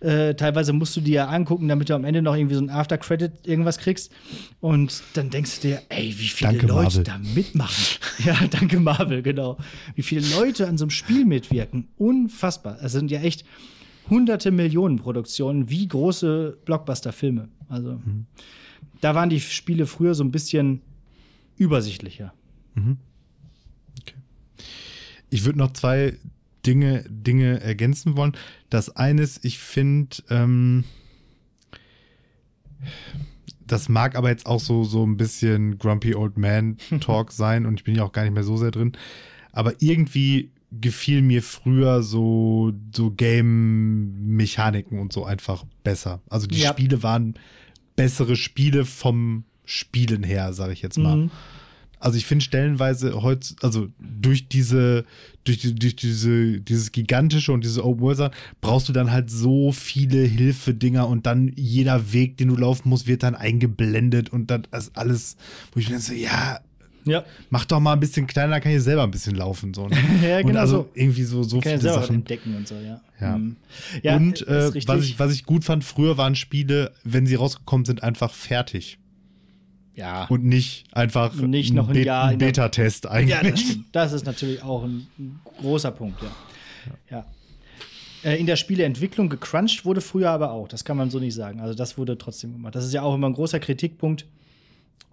[0.00, 2.68] äh, teilweise musst du die ja angucken, damit du am Ende noch irgendwie so ein
[2.68, 4.12] After-Credit irgendwas kriegst.
[4.60, 7.04] Und dann denkst du dir, ey, wie viele Danke, Leute Marvel.
[7.04, 7.84] da mitmachen.
[8.26, 9.56] ja, danke Marvel, genau.
[9.94, 11.88] Wie viele Leute an so einem Spiel mitwirken.
[11.96, 12.76] Unfassbar.
[12.82, 13.46] Es sind ja echt
[14.10, 17.48] hunderte Millionen Produktionen wie große Blockbuster-Filme.
[17.70, 18.26] Also Mhm.
[19.00, 20.82] da waren die Spiele früher so ein bisschen
[21.56, 22.34] übersichtlicher.
[25.30, 26.14] Ich würde noch zwei
[26.66, 28.32] Dinge, Dinge ergänzen wollen.
[28.70, 30.84] Das eine ist, ich finde, ähm,
[33.66, 37.80] das mag aber jetzt auch so, so ein bisschen Grumpy Old Man Talk sein und
[37.80, 38.92] ich bin ja auch gar nicht mehr so sehr drin.
[39.52, 46.20] Aber irgendwie gefiel mir früher so, so Game-Mechaniken und so einfach besser.
[46.28, 46.70] Also die Ja.
[46.70, 47.34] Spiele waren
[47.96, 51.16] bessere Spiele vom Spielen her, sage ich jetzt mal.
[51.16, 51.30] Mhm.
[52.00, 55.04] Also ich finde stellenweise heute, also durch diese,
[55.44, 60.22] durch, durch diese, dieses gigantische und diese Open World brauchst du dann halt so viele
[60.22, 64.96] Hilfedinger und dann jeder Weg, den du laufen musst, wird dann eingeblendet und dann ist
[64.96, 65.36] alles,
[65.72, 66.60] wo ich mir so, ja,
[67.04, 67.24] Ja.
[67.50, 69.74] mach doch mal ein bisschen kleiner, kann ich selber ein bisschen laufen.
[69.74, 69.96] So, ne?
[70.22, 70.90] Ja, und genau also so.
[70.94, 72.16] irgendwie so, so Kann viele Sachen.
[72.16, 73.00] entdecken und so, ja.
[73.20, 73.38] Ja.
[73.38, 73.56] Mhm.
[74.04, 77.84] ja und äh, was, ich, was ich gut fand, früher waren Spiele, wenn sie rausgekommen
[77.84, 78.98] sind, einfach fertig.
[79.98, 80.24] Ja.
[80.26, 83.30] Und nicht einfach nicht noch ein Be- Jahr in der- Beta-Test eigentlich.
[83.36, 83.84] Ja, das stimmt.
[83.92, 86.30] Das ist natürlich auch ein, ein großer Punkt, ja.
[87.10, 87.26] ja.
[88.30, 90.68] Äh, In der Spieleentwicklung gecrunched wurde früher aber auch.
[90.68, 91.60] Das kann man so nicht sagen.
[91.60, 92.74] Also das wurde trotzdem gemacht.
[92.74, 94.24] Das ist ja auch immer ein großer Kritikpunkt,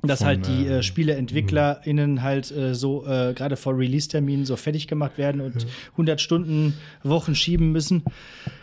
[0.04, 4.56] dass Von, halt die äh, äh, SpieleentwicklerInnen halt äh, so äh, gerade vor Release-Terminen so
[4.56, 6.74] fertig gemacht werden und 100 Stunden
[7.04, 8.04] Wochen schieben müssen.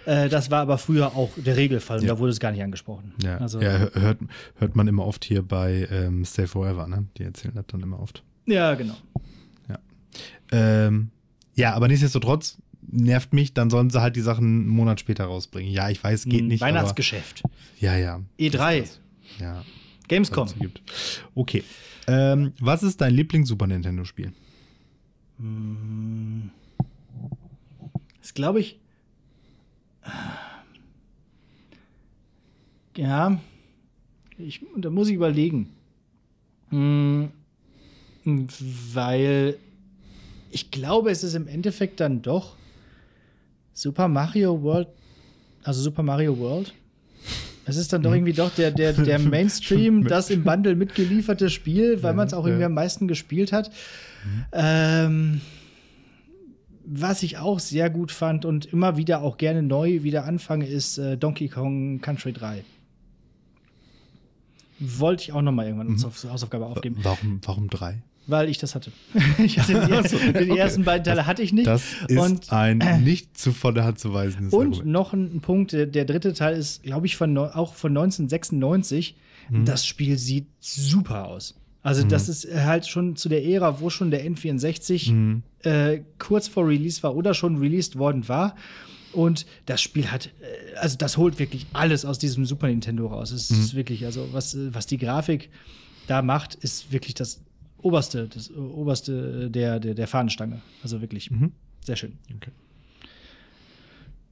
[0.06, 2.14] Äh, das war aber früher auch der Regelfall und Ja.
[2.14, 3.12] da wurde es gar nicht angesprochen.
[3.22, 4.18] Ja, also, ja hör- hört,
[4.56, 7.06] hört man immer oft hier bei ähm, Stay Forever, ne?
[7.18, 8.22] Die erzählen das dann immer oft.
[8.46, 8.94] ja genau.
[10.50, 11.10] Ähm,
[11.54, 12.58] ja, aber nichtsdestotrotz
[12.90, 15.72] nervt mich, dann sollen sie halt die Sachen einen Monat später rausbringen.
[15.72, 16.62] Ja, ich weiß, geht nicht.
[16.62, 17.42] Aber, Weihnachtsgeschäft.
[17.80, 18.20] ja, ja.
[18.38, 18.84] E3.
[19.40, 19.62] Ja.
[20.08, 20.48] Gamescom.
[21.34, 21.64] Okay.
[22.06, 24.32] Ähm, was ist dein Lieblings-Super Nintendo-Spiel?
[28.20, 28.78] Das glaube ich.
[32.96, 33.40] Ja,
[34.38, 35.70] ich, da muss ich überlegen.
[36.70, 37.30] Hm,
[38.24, 39.58] weil
[40.50, 42.56] ich glaube, es ist im Endeffekt dann doch
[43.72, 44.88] Super Mario World,
[45.62, 46.74] also Super Mario World.
[47.64, 52.02] Es ist dann doch irgendwie doch der, der, der Mainstream, das im Bundle mitgelieferte Spiel,
[52.02, 52.66] weil man es auch irgendwie ja.
[52.66, 53.70] am meisten gespielt hat.
[54.52, 55.40] Ähm,
[56.84, 60.98] was ich auch sehr gut fand und immer wieder auch gerne neu wieder anfange, ist
[60.98, 62.64] äh, Donkey Kong Country 3.
[64.80, 66.04] Wollte ich auch noch mal irgendwann Mhm.
[66.04, 68.02] als Hausaufgabe aufgeben, Warum, warum drei?
[68.26, 68.92] Weil ich das hatte.
[69.38, 70.56] ich hatte die, Ach so, die okay.
[70.58, 71.66] ersten beiden Teile hatte ich nicht.
[71.66, 74.86] Das ist und ein nicht zu von der Hand zu weisendes und Argument.
[74.86, 79.16] noch ein, Punkt, der, der dritte Teil ist, glaube ich, von, auch von 1996.
[79.50, 79.64] Mhm.
[79.64, 81.54] Das Spiel sieht super aus.
[81.84, 85.42] Also, das ist halt schon zu der Ära, wo schon der N64 Mhm.
[85.64, 88.54] äh, kurz vor Release war oder schon released worden war.
[89.12, 93.32] Und das Spiel hat, äh, also das holt wirklich alles aus diesem Super Nintendo raus.
[93.32, 93.58] Es Mhm.
[93.60, 95.50] ist wirklich, also was, äh, was die Grafik
[96.06, 97.41] da macht, ist wirklich das
[97.82, 100.60] oberste, das äh, oberste der, der, der Fahnenstange.
[100.82, 101.52] Also wirklich Mhm.
[101.84, 102.12] sehr schön.
[102.36, 102.50] Okay.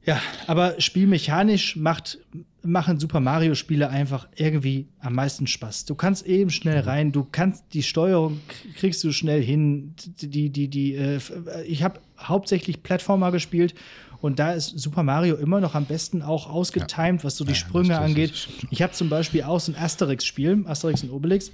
[0.07, 2.19] Ja, aber spielmechanisch macht,
[2.63, 5.85] machen Super Mario-Spiele einfach irgendwie am meisten Spaß.
[5.85, 8.41] Du kannst eben schnell rein, du kannst die Steuerung
[8.77, 9.95] kriegst du schnell hin.
[10.23, 11.33] Die, die, die, äh, f-
[11.67, 13.75] ich habe hauptsächlich Plattformer gespielt
[14.23, 17.57] und da ist Super Mario immer noch am besten auch ausgetimed, was so die Ja,
[17.59, 18.49] ja, Sprünge angeht.
[18.71, 21.53] Ich habe zum Beispiel auch so ein Asterix-Spiel, Asterix und Obelix.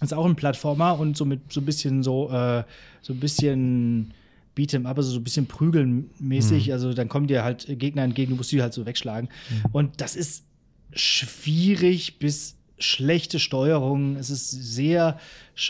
[0.00, 2.64] Das ist auch ein Plattformer und so mit so ein bisschen so, äh,
[3.02, 4.14] so ein bisschen
[4.56, 6.72] Beat'em up, also so ein bisschen prügelmäßig.
[6.72, 9.28] Also dann kommen dir halt Gegner entgegen, du musst die halt so wegschlagen.
[9.72, 10.44] Und das ist
[10.92, 14.16] schwierig bis schlechte Steuerung.
[14.16, 15.18] Es ist sehr,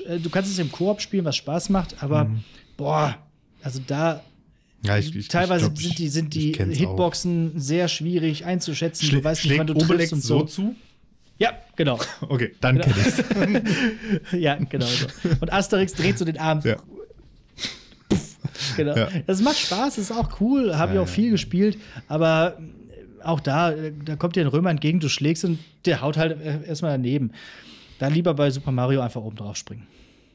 [0.07, 2.31] äh, du kannst es im Koop spielen, was Spaß macht, aber
[2.77, 3.17] boah,
[3.63, 4.23] also da
[4.85, 6.81] Ja, ich, ich, teilweise ich glaub, sind die, sind die kenn's auch.
[6.81, 9.07] Hitboxen sehr schwierig einzuschätzen.
[9.07, 10.43] Schlä du weißt nicht, wann du Obelix triffst und so.
[10.45, 10.77] zu?
[11.39, 11.99] Ja, genau.
[12.21, 12.87] Okay, dann Genau.
[12.95, 13.63] kenn
[14.27, 14.33] ich's.
[14.33, 15.07] ja, genau so.
[15.41, 16.61] Und Asterix dreht so den Arm.
[16.65, 16.77] Ja.
[18.77, 18.97] Genau.
[18.97, 19.09] Ja.
[19.27, 21.31] Das macht Spaß, ist auch cool, habe Ja, ich auch ja, viel ja.
[21.33, 21.79] gespielt,
[22.09, 22.59] aber
[23.21, 26.17] äh, auch da, äh, da kommt dir ein Römer entgegen, du schlägst und der haut
[26.17, 27.33] halt äh, erstmal daneben.
[27.99, 29.87] Dann lieber bei Super Mario einfach oben drauf springen.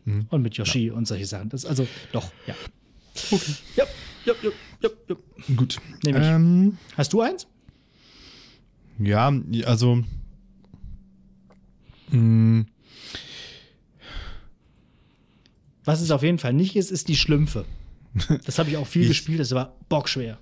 [0.06, 0.28] Mhm.
[0.30, 1.50] Und mit Yoshi und solche Sachen.
[1.50, 2.56] Das, also, doch, ja.
[3.32, 3.54] Okay.
[3.76, 3.86] Ja,
[4.26, 4.50] ja, ja,
[4.82, 5.16] ja, ja.
[5.56, 5.78] Gut.
[6.06, 6.16] Ich.
[6.16, 7.48] Ähm, Hast du eins?
[9.00, 9.32] ja,
[9.66, 10.04] also.
[12.14, 12.66] Mh,
[15.86, 17.66] Was es auf jeden Fall nicht ist, ist die Schlümpfe.
[18.46, 20.38] Das habe ich auch viel Ich- gespielt, das war bockschwer.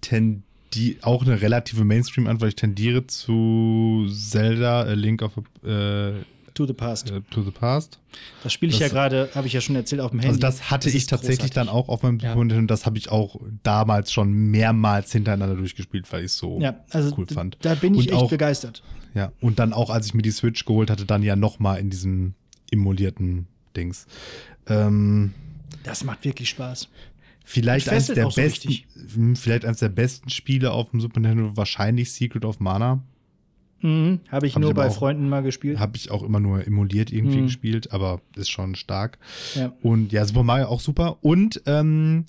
[0.00, 2.50] tendi auch eine relative Mainstream-Antwort.
[2.50, 5.32] Ich tendiere zu Zelda, A Link of
[5.64, 6.22] a, äh,
[6.56, 7.10] to the Past.
[7.10, 8.00] Äh, to the Past.
[8.42, 10.28] Das spiele ich Das- ja gerade, habe ich ja schon erzählt, auf dem Handy.
[10.30, 11.54] Also das hatte Das ich tatsächlich großartig.
[11.54, 12.30] dann auch auf meinem Ja.
[12.32, 12.66] Super Nintendo.
[12.74, 17.14] Das habe ich auch damals schon mehrmals hintereinander durchgespielt, weil ich es so Ja, also
[17.16, 17.58] cool fand.
[17.62, 18.82] da bin ich Und echt auch, begeistert.
[19.14, 21.76] Ja, und dann auch, als ich mir die Switch geholt hatte, dann ja noch mal
[21.76, 22.34] in diesem
[22.70, 23.46] emulierten
[23.76, 24.06] Dings.
[24.66, 25.32] Ähm,
[25.84, 26.88] Das macht wirklich Spaß.
[27.44, 28.86] vielleicht Und eines der so besten, richtig.
[29.34, 33.02] vielleicht eines der besten Spiele auf dem Super Nintendo, wahrscheinlich Secret of Mana.
[33.82, 34.20] Mhm.
[34.30, 35.78] Habe ich Hab nur ich bei auch- Freunden mal gespielt.
[35.78, 37.46] Habe ich auch immer nur emuliert irgendwie Mhm.
[37.46, 39.18] gespielt, aber ist schon stark.
[39.54, 39.72] Ja.
[39.82, 41.18] Und ja, Super Mario auch super.
[41.22, 42.24] Und ähm,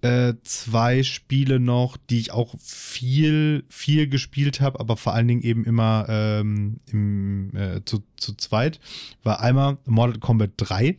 [0.00, 5.42] äh, zwei Spiele noch, die ich auch viel, viel gespielt habe, aber vor allen Dingen
[5.42, 8.80] eben immer ähm, im, äh, zu, zu zweit,
[9.22, 10.96] war einmal Mortal Kombat 3.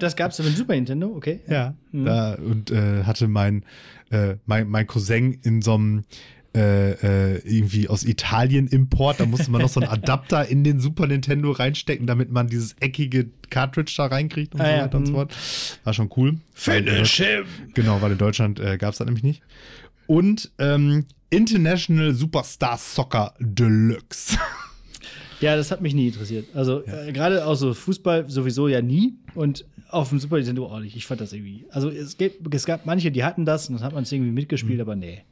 [0.00, 1.38] Das gab es auf dem Super Nintendo, okay.
[1.92, 2.04] Mhm.
[2.04, 3.64] Da, und äh, hatte mein,
[4.10, 6.02] äh, mein, mein Cousin in so einem
[6.58, 10.80] äh, äh, irgendwie aus Italien Import, da musste man noch so einen Adapter in den
[10.80, 14.98] Super Nintendo reinstecken, damit man dieses eckige Cartridge da reinkriegt und Ah, so ja, weiter
[14.98, 15.16] und so mhm.
[15.16, 15.36] fort.
[15.84, 16.38] War schon cool.
[16.54, 17.44] Finish him!
[17.74, 19.40] Genau, weil in Deutschland äh, gab es das nämlich nicht.
[20.08, 24.36] Und ähm, International Superstar Soccer Deluxe.
[25.40, 26.46] Ja, das hat mich nie interessiert.
[26.52, 30.80] Also äh, gerade auch so Fußball sowieso ja nie und auf dem Super Nintendo auch
[30.80, 30.96] nicht.
[30.96, 31.64] Ich fand das irgendwie.
[31.70, 34.32] Also es, gibt, es gab manche, die hatten das und dann hat man es irgendwie
[34.32, 35.22] mitgespielt, aber nee.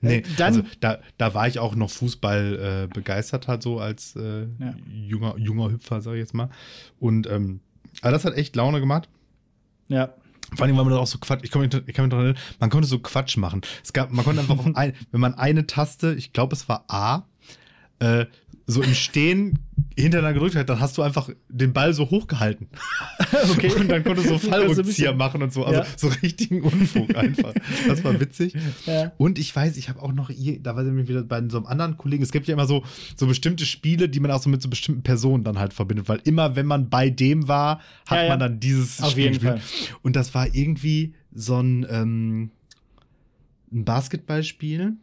[0.00, 3.78] Nee, Äh, dann- also da, da war ich auch noch Fußball äh, begeistert halt so
[3.80, 4.74] als äh, Ja.
[4.88, 6.50] junger, junger Hüpfer, sag ich jetzt mal.
[7.00, 7.60] Und ähm,
[8.02, 9.08] aber das hat echt Laune gemacht.
[9.88, 10.14] Ja.
[10.54, 12.38] Vor allem, weil man da auch so Quatsch, ich, komm, ich kann mich daran erinnern,
[12.60, 13.62] man konnte so Quatsch machen.
[13.82, 17.24] Es gab, man konnte einfach, ein, wenn man eine Taste, ich glaube es war A,
[17.98, 18.26] äh,
[18.68, 19.60] so im Stehen
[19.96, 22.68] hintereinander gedrückt hat, dann hast du einfach den Ball so hochgehalten.
[23.50, 23.70] Okay.
[23.72, 25.64] Und dann konntest du so So ein Fallrückzieher machen und so.
[25.64, 25.86] Also Ja.
[25.96, 27.52] so richtigen Unfug einfach.
[27.86, 28.54] Das war witzig.
[28.86, 29.12] Ja.
[29.18, 31.96] Und ich weiß, ich habe auch noch, da war ich wieder bei so einem anderen
[31.96, 32.84] Kollegen, es gibt ja immer so,
[33.16, 36.20] so bestimmte Spiele, die man auch so mit so bestimmten Personen dann halt verbindet, weil
[36.24, 39.62] immer, wenn man bei dem war, hat Ja, man dann dieses Auf Spiel jeden gespielt.
[40.02, 42.50] Und das war irgendwie so ein, ähm,
[43.72, 44.94] ein Basketballspiel.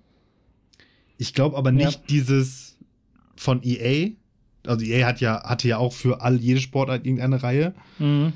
[1.18, 2.73] Ich glaube aber nicht dieses
[3.36, 4.12] von EA.
[4.66, 7.74] Also EA hat ja, hatte ja auch für all, jede Sportart irgendeine Reihe.
[8.00, 8.34] Mhm.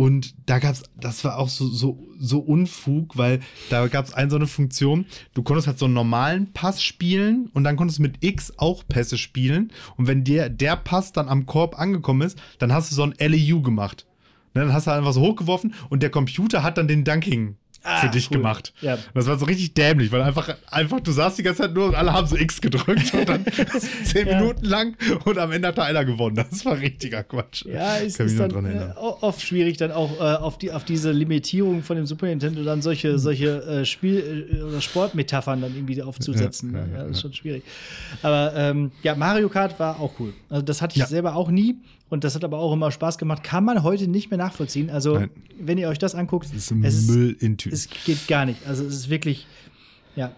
[0.00, 4.36] Und da gab's, das war auch so, so, so Unfug, weil da gab's eine so
[4.36, 5.04] eine Funktion,
[5.34, 8.82] du konntest halt so einen normalen Pass spielen und dann konntest du mit X auch
[8.88, 9.72] Pässe spielen.
[9.96, 13.14] Und wenn der, der Pass dann am Korb angekommen ist, dann hast du so ein
[13.18, 14.06] LEU gemacht.
[14.54, 18.00] Ne, Dann hast du einfach so hochgeworfen und der Computer hat dann den Dunking Ah,
[18.02, 18.36] für dich cool.
[18.36, 18.74] gemacht.
[18.82, 18.98] Ja.
[19.14, 21.94] Das war so richtig dämlich, weil einfach, einfach, du saßt die ganze Zeit nur und
[21.94, 23.44] alle haben so X gedrückt und dann
[24.04, 24.38] zehn Ja.
[24.40, 26.36] Minuten lang und am Ende hat da einer gewonnen.
[26.36, 27.64] Das war richtiger Quatsch.
[27.64, 30.58] Ja, es Kann mich ist noch dann dran äh, oft schwierig, dann auch äh, auf,
[30.58, 34.80] die, auf diese Limitierung von dem Super Nintendo dann solche, solche äh, Spiel- äh, oder
[34.80, 36.72] Sportmetaphern dann irgendwie aufzusetzen.
[36.74, 37.62] Ja, Ja, ja, ja, das ist schon schwierig.
[38.22, 40.32] Aber ähm, ja, Mario Kart war auch cool.
[40.48, 41.76] Also das hatte ich selber auch nie
[42.10, 43.42] und das hat aber auch immer Spaß gemacht.
[43.42, 44.90] Kann man heute nicht mehr nachvollziehen.
[44.90, 45.30] Also, Nein.
[45.58, 47.74] wenn ihr euch das anguckt, Das ist es, ist, Müll in Tüten.
[47.74, 48.66] es geht gar nicht.
[48.66, 49.46] Also, es ist wirklich,
[50.16, 50.32] ja.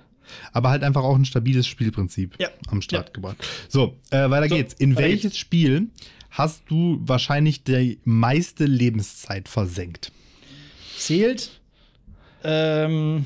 [0.53, 2.49] Aber halt einfach auch ein stabiles Spielprinzip Ja.
[2.69, 3.13] am Start Ja.
[3.15, 3.45] gebracht.
[3.69, 4.75] So, äh, weiter So, geht's.
[4.75, 5.89] In weiter welches Spiel
[6.31, 10.13] hast du wahrscheinlich die meiste Lebenszeit versenkt?
[10.97, 11.61] Zählt
[12.45, 13.25] ähm,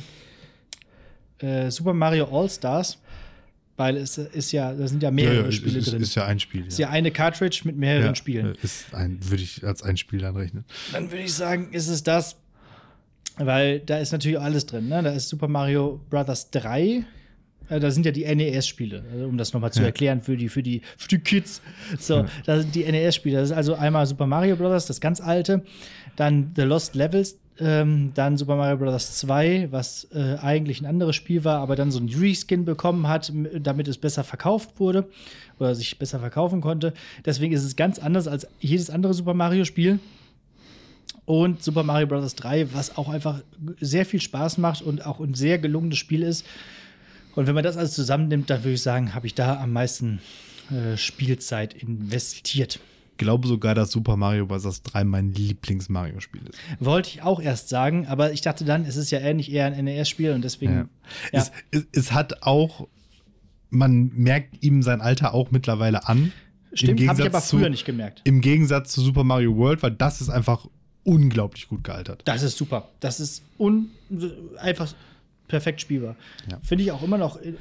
[1.38, 2.98] äh, Super Mario All-Stars,
[3.76, 6.02] weil es ist ja, da sind ja mehrere Spiele ist, drin.
[6.02, 6.66] ist ja ein Spiel.
[6.66, 8.56] ist ja eine Cartridge mit mehreren Spielen.
[8.62, 10.64] Ist ein, würde ich als ein Spiel dann rechnen.
[10.92, 12.36] Dann würde ich sagen, ist es das,
[13.38, 14.88] weil da ist natürlich alles drin.
[14.88, 15.02] Ne?
[15.02, 16.50] Da ist Super Mario Bros.
[16.50, 17.04] 3.
[17.68, 19.86] Äh, Da sind ja die NES-Spiele, also um das nochmal zu Ja.
[19.86, 21.60] erklären für die, für die, für die Kids.
[21.98, 22.26] So, Ja.
[22.46, 23.38] da sind die NES-Spiele.
[23.40, 25.62] Das ist also einmal Super Mario Bros., das ganz alte,
[26.16, 29.18] dann The Lost Levels, ähm, dann Super Mario Bros.
[29.18, 33.32] 2, was äh, eigentlich ein anderes Spiel war, aber dann so ein Reskin bekommen hat,
[33.60, 35.08] damit es besser verkauft wurde
[35.58, 36.92] oder sich besser verkaufen konnte.
[37.24, 39.98] Deswegen ist es ganz anders als jedes andere Super Mario-Spiel
[41.24, 42.34] und Super Mario Bros.
[42.34, 43.42] 3, was auch einfach
[43.80, 46.44] sehr viel Spaß macht und auch ein sehr gelungenes Spiel ist.
[47.34, 50.20] Und wenn man das alles zusammennimmt, dann würde ich sagen, habe ich da am meisten
[50.70, 52.80] äh, Spielzeit investiert.
[53.16, 54.82] Ich glaube sogar, dass Super Mario Bros.
[54.82, 56.58] 3 mein Lieblings-Mario-Spiel ist.
[56.80, 59.84] Wollte ich auch erst sagen, aber ich dachte dann, es ist ja ähnlich eher ein
[59.86, 60.74] NES-Spiel und deswegen.
[60.74, 60.88] Ja.
[61.32, 62.86] Es, es, es hat auch,
[63.70, 66.30] man merkt ihm sein Alter auch mittlerweile an.
[66.74, 68.20] Stimmt, Im habe ich aber Gegensatz zu- früher nicht gemerkt.
[68.24, 70.66] Im Gegensatz zu Super Mario World, weil das ist einfach
[71.02, 72.20] unglaublich gut gealtert.
[72.26, 72.90] Das ist super.
[73.00, 73.88] Das ist un
[74.58, 74.92] einfach
[75.48, 76.16] perfekt spielbar.
[76.50, 76.58] Ja.
[76.62, 77.54] Finde ich auch immer noch äh,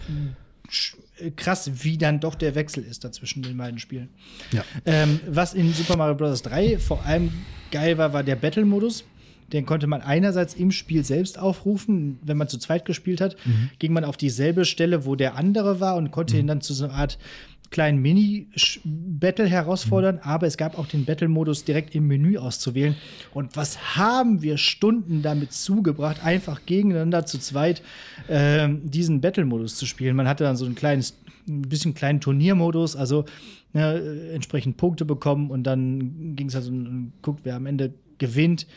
[1.35, 4.09] krass, wie dann doch der Wechsel ist dazwischen den beiden Spielen.
[4.51, 4.63] Ja.
[4.85, 6.41] Ähm, was in Super Mario Bros.
[6.41, 7.31] 3 vor allem
[7.71, 9.05] geil war, war der Battle-Modus.
[9.53, 12.17] Den konnte man einerseits im Spiel selbst aufrufen.
[12.23, 13.37] Wenn man zu zweit gespielt hat,
[13.77, 16.85] ging man auf dieselbe Stelle, wo der andere war und konnte ihn dann zu so
[16.85, 17.19] einer Art
[17.75, 22.95] kleinen Mini-Battle herausfordern, aber es gab auch den Battle-Modus direkt im Menü auszuwählen.
[23.33, 27.81] Und was haben wir Stunden damit zugebracht, einfach gegeneinander zu zweit
[28.29, 30.15] ähm, diesen Battle-Modus zu spielen?
[30.15, 31.17] Man hatte dann so ein kleines,
[31.49, 33.25] ein bisschen kleinen Turniermodus, also
[33.73, 36.71] ne, entsprechend Punkte bekommen und dann ging es also,
[37.21, 38.67] guckt, wer am Ende gewinnt.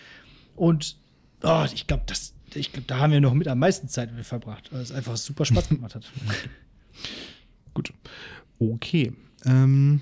[0.57, 0.97] Und
[1.45, 4.73] oh, ich glaube, das, ich glaube, da haben wir noch mit am meisten Zeit verbracht,
[4.73, 6.11] weil es einfach super Spaß gemacht hat.
[7.75, 7.93] Gut.
[8.59, 9.13] Okay.
[9.45, 10.01] Ähm,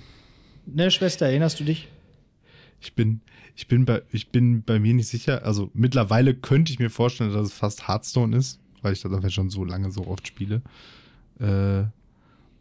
[0.65, 1.87] ne, Schwester, erinnerst du dich?
[2.81, 3.21] Ich bin,
[3.55, 5.45] ich bin bei, ich bin bei mir nicht sicher.
[5.45, 9.31] Also mittlerweile könnte ich mir vorstellen, dass es fast Hearthstone ist, weil ich das einfach
[9.31, 10.61] schon so lange so oft spiele.
[11.39, 11.83] Äh,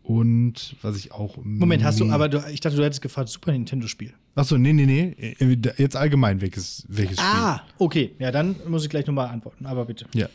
[0.02, 1.36] und was ich auch.
[1.42, 4.14] Moment, hast du, aber du, ich dachte, du hättest gefragt, Super Nintendo-Spiel.
[4.36, 5.34] Achso, nee, nee, nee.
[5.40, 7.28] Äh, jetzt allgemein, welches, welches Spiel.
[7.28, 8.12] Ah, okay.
[8.20, 10.06] Ja, dann muss ich gleich nochmal antworten, aber bitte.
[10.14, 10.28] Ja.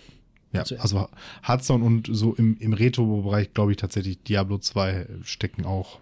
[0.54, 1.08] Ja, also
[1.43, 5.99] Hearthstone und so im, im Retro-Bereich, glaube ich, tatsächlich Diablo 2 stecken auch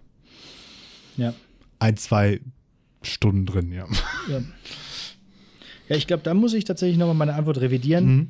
[1.18, 1.34] ja.
[1.78, 2.42] ein, zwei
[3.04, 3.86] Stunden drin, ja.
[4.30, 4.42] Ja,
[5.90, 8.06] ja ich glaube, da muss ich tatsächlich nochmal meine Antwort revidieren.
[8.06, 8.30] Mhm.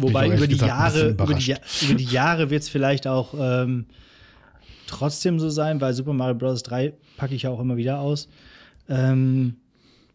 [0.00, 3.86] Wobei über die, Jahre, über die, über die Jahre wird es vielleicht auch ähm,
[4.86, 6.62] trotzdem so sein, weil Super Mario Bros.
[6.62, 8.28] 3 packe ich ja auch immer wieder aus.
[8.88, 9.56] Ähm,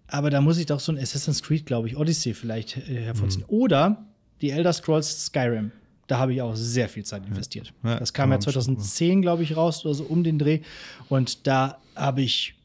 [0.08, 3.44] aber da muss ich doch so ein Assassin's Creed, glaube ich, Odyssey vielleicht äh, hervorziehen.
[3.48, 3.54] Mhm.
[3.54, 4.06] Oder
[4.42, 5.72] die Elder Scrolls Skyrim.
[6.08, 7.74] Da habe ich auch sehr viel Zeit investiert.
[7.84, 10.62] Ja, das kam ja 2010, glaube ich, raus oder so um den Dreh.
[11.10, 12.56] Und da habe ich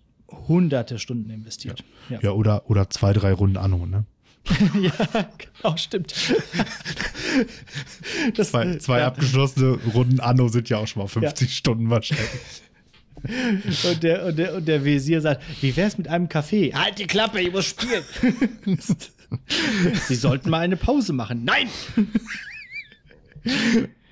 [0.48, 1.82] hunderte Stunden investiert.
[2.08, 2.22] Ja, ja.
[2.22, 4.04] ja oder, oder zwei, drei Runden Anno, ne?
[4.80, 4.92] ja,
[5.38, 6.14] genau, stimmt.
[8.34, 11.54] das, zwei zwei abgeschlossene Runden Anno sind ja auch schon mal 50 ja.
[11.54, 12.28] Stunden wahrscheinlich.
[13.84, 16.72] Und der, und, der, und der Visier sagt: Wie wär's mit einem Kaffee?
[16.74, 18.02] Halt die Klappe, ich muss spielen.
[20.06, 21.44] Sie sollten mal eine Pause machen.
[21.44, 21.68] Nein!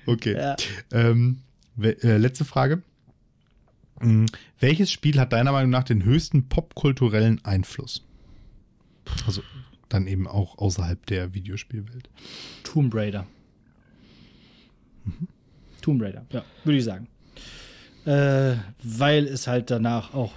[0.05, 0.33] okay.
[0.33, 0.55] Ja.
[0.91, 1.41] Ähm,
[1.81, 2.81] äh, letzte Frage.
[3.99, 4.25] Hm,
[4.59, 8.03] welches Spiel hat deiner Meinung nach den höchsten popkulturellen Einfluss?
[9.25, 9.41] Also
[9.89, 12.09] dann eben auch außerhalb der Videospielwelt.
[12.63, 13.27] Tomb Raider.
[15.03, 15.27] Mhm.
[15.81, 17.07] Tomb Raider, ja, würde ich sagen.
[18.05, 20.33] Äh, weil es halt danach auch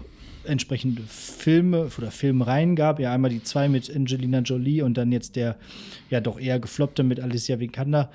[0.47, 3.01] entsprechende Filme oder Filmreihen gab.
[3.01, 5.57] Ja, einmal die zwei mit Angelina Jolie und dann jetzt der
[6.11, 8.11] ja doch eher gefloppte mit Alicia Vikander.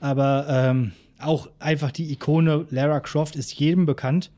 [0.00, 4.30] Aber ähm, auch einfach die Ikone Lara Croft ist jedem bekannt.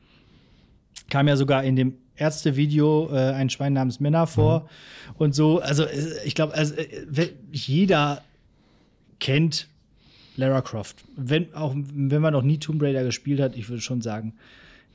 [1.09, 5.15] Kam ja sogar in dem Ärztevideo äh, ein Schwein namens Männer vor mhm.
[5.17, 5.59] und so.
[5.59, 8.23] Also äh, ich glaube, also, äh, jeder
[9.19, 9.67] kennt
[10.35, 10.97] Lara Croft.
[11.15, 14.33] Wenn, auch wenn man noch nie Tomb Raider gespielt hat, ich würde schon sagen,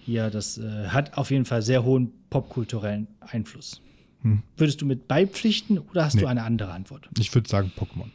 [0.05, 3.81] hier, das äh, hat auf jeden Fall sehr hohen popkulturellen Einfluss.
[4.23, 4.43] Hm.
[4.57, 6.23] Würdest du mit beipflichten oder hast nee.
[6.23, 7.09] du eine andere Antwort?
[7.19, 8.09] Ich würde sagen Pokémon.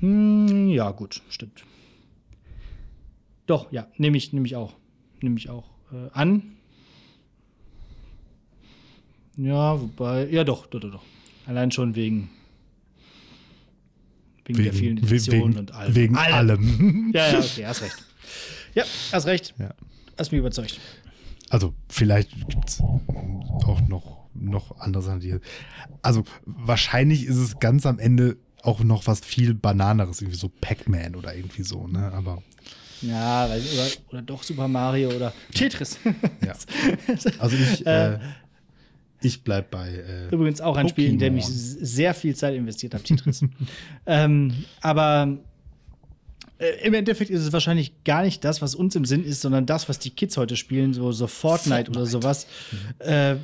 [0.00, 1.64] Hm, ja, gut, stimmt.
[3.46, 4.74] Doch, ja, nehme ich, nehm ich auch.
[5.20, 6.42] Nehme ich auch äh, an.
[9.36, 11.02] Ja, wobei, ja doch, doch, doch, doch.
[11.46, 12.30] Allein schon wegen,
[14.44, 15.94] wegen, wegen der vielen Editionen und allem.
[15.94, 16.32] Wegen allem.
[16.34, 17.10] allem.
[17.14, 18.04] ja, ja, okay, hast recht.
[18.74, 19.54] Ja, hast recht.
[19.58, 19.74] Ja.
[20.18, 20.78] Hast mich überzeugt.
[21.48, 25.20] Also, vielleicht gibt es auch noch, noch andere Sachen.
[25.20, 25.38] Die,
[26.02, 31.16] also, wahrscheinlich ist es ganz am Ende auch noch was viel Bananeres, irgendwie so Pac-Man
[31.16, 32.12] oder irgendwie so, ne?
[32.12, 32.42] Aber.
[33.02, 33.58] Ja, oder,
[34.10, 35.98] oder doch Super Mario oder Tetris.
[36.44, 36.52] ja.
[37.38, 38.18] Also ich, äh,
[39.22, 39.88] ich bleib bei.
[39.88, 43.42] Äh, Übrigens auch ein Spiel, in dem ich sehr viel Zeit investiert habe, Tetris.
[44.06, 45.38] ähm, aber
[46.60, 49.64] äh, im Endeffekt ist es wahrscheinlich gar nicht das, was uns im Sinn ist, sondern
[49.64, 53.10] das, was die Kids heute spielen, so, so Fortnite, Fortnite, oder sowas, mhm.
[53.10, 53.36] äh,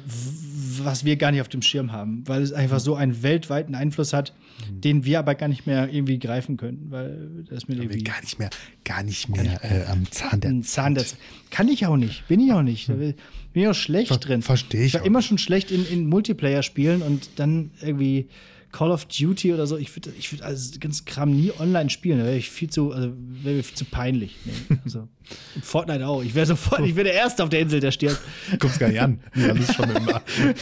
[0.84, 2.84] was wir gar nicht auf dem Schirm haben, weil es einfach mhm.
[2.84, 4.34] so einen weltweiten Einfluss hat,
[4.70, 4.80] mhm.
[4.82, 8.38] den wir aber gar nicht mehr irgendwie greifen können, weil das mit irgendwie gar nicht
[8.38, 8.50] mehr,
[8.84, 11.06] gar nicht mehr äh, am Zahn der Zahn der
[11.50, 12.88] Kann ich auch nicht, bin ich auch nicht.
[12.88, 13.14] Bin
[13.54, 14.42] ich auch schlecht Ver drin.
[14.42, 14.88] Verstehe ich.
[14.88, 18.28] Ich war immer schon schlecht in, in Multiplayer-Spielen und dann irgendwie
[18.72, 21.90] Call of Duty oder so, ich würde ich würd also den ganzen Kram nie online
[21.90, 22.18] spielen.
[22.18, 24.36] Da wäre ich viel zu, also wäre mir viel zu peinlich.
[24.44, 25.08] Nee, also,
[25.62, 26.22] Fortnite auch.
[26.22, 28.20] Ich wäre sofort, ich wäre der Erste auf der Insel, der stirbt.
[28.58, 29.20] Kommst gar nicht an.
[29.34, 30.06] Ja, das ist schon mit,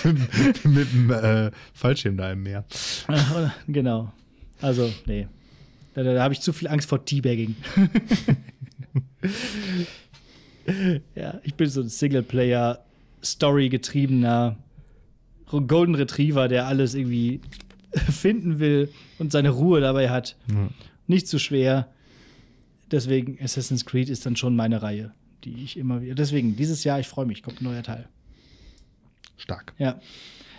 [0.05, 2.65] mit, mit dem äh, Fallschirm da im Meer.
[3.67, 4.13] Genau.
[4.61, 5.29] Also, nee.
[5.95, 7.57] Da, da, da habe ich zu viel Angst vor Teabagging.
[11.15, 12.85] ja, ich bin so ein Singleplayer,
[13.23, 14.57] Story-getriebener
[15.47, 17.41] Golden Retriever, der alles irgendwie
[18.11, 20.37] finden will und seine Ruhe dabei hat.
[20.49, 20.69] Ja.
[21.07, 21.89] Nicht zu schwer.
[22.91, 25.13] Deswegen Assassin's Creed ist dann schon meine Reihe,
[25.45, 26.15] die ich immer wieder.
[26.15, 28.09] Deswegen, dieses Jahr, ich freue mich, kommt ein neuer Teil.
[29.37, 29.73] Stark.
[29.79, 30.01] Ja.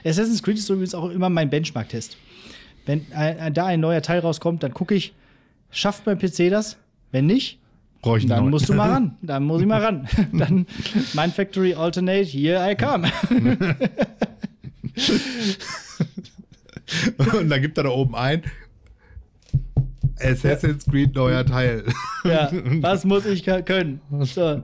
[0.03, 2.17] Assassin's Creed ist übrigens auch immer mein Benchmark-Test.
[2.85, 5.13] Wenn ein, da ein neuer Teil rauskommt, dann gucke ich,
[5.71, 6.77] schafft mein PC das?
[7.11, 7.57] Wenn nicht,
[8.01, 8.87] brauche ich Dann einen musst du neuen.
[8.89, 9.17] mal ran.
[9.23, 10.07] Dann muss ich mal ran.
[10.33, 10.67] Dann
[11.13, 13.09] Mind Factory Alternate, here I come.
[17.37, 18.43] Und dann gibt er da oben ein.
[20.19, 21.83] Assassin's Creed neuer Teil.
[22.23, 22.49] Ja,
[22.81, 23.99] was muss ich können?
[24.21, 24.45] So.
[24.51, 24.63] Und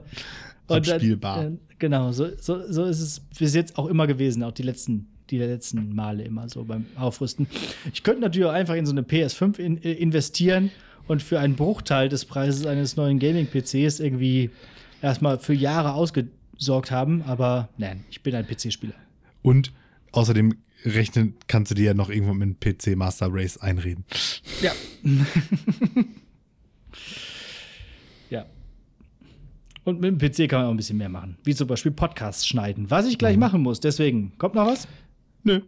[0.68, 1.44] dann- Abspielbar.
[1.44, 5.08] äh, genau, so, so, so ist es bis jetzt auch immer gewesen, auch die letzten,
[5.30, 7.46] die letzten Male immer so beim Aufrüsten.
[7.92, 10.70] Ich könnte natürlich auch einfach in so eine PS5 in, äh, investieren
[11.08, 14.50] und für einen Bruchteil des Preises eines neuen Gaming-PCs irgendwie
[15.02, 18.94] erstmal für Jahre ausgesorgt haben, aber nein, ich bin ein PC-Spieler.
[19.42, 19.72] Und
[20.12, 20.54] außerdem
[20.84, 24.04] rechnen kannst du dir ja noch irgendwo mit dem PC Master Race einreden.
[24.60, 24.72] Ja.
[28.30, 28.46] ja.
[29.84, 31.36] Und mit dem PC kann man auch ein bisschen mehr machen.
[31.44, 32.90] Wie zum Beispiel Podcasts schneiden.
[32.90, 33.80] Was ich gleich machen muss.
[33.80, 34.86] Deswegen, kommt noch was?
[35.44, 35.60] Nö,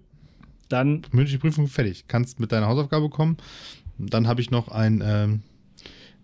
[0.69, 2.05] Dann, mündliche Prüfung fertig.
[2.07, 3.37] Kannst mit deiner Hausaufgabe kommen.
[3.99, 5.43] Dann habe ich noch ein ähm,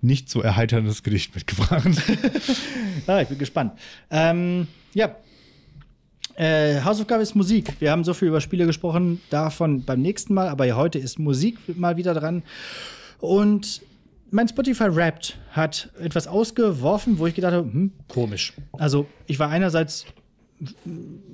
[0.00, 1.86] nicht so erheiterndes Gedicht mitgebracht.
[3.06, 3.72] ah, ich bin gespannt.
[4.10, 5.16] Ähm, ja.
[6.40, 7.74] Äh, Hausaufgabe ist Musik.
[7.80, 11.58] Wir haben so viel über Spiele gesprochen, davon beim nächsten Mal, aber heute ist Musik
[11.76, 12.42] mal wieder dran.
[13.18, 13.82] Und
[14.30, 18.54] mein Spotify Wrapped hat etwas ausgeworfen, wo ich gedacht habe, hm, komisch.
[18.72, 20.06] Also, ich war einerseits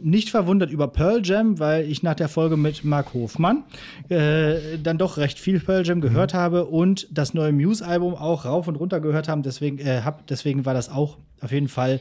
[0.02, 3.62] nicht verwundert über Pearl Jam, weil ich nach der Folge mit Mark Hofmann
[4.08, 8.66] äh, dann doch recht viel Pearl Jam gehört habe und das neue Muse-Album auch rauf
[8.66, 9.44] und runter gehört haben.
[9.44, 12.00] Deswegen, äh, hab, deswegen war das auch auf jeden Fall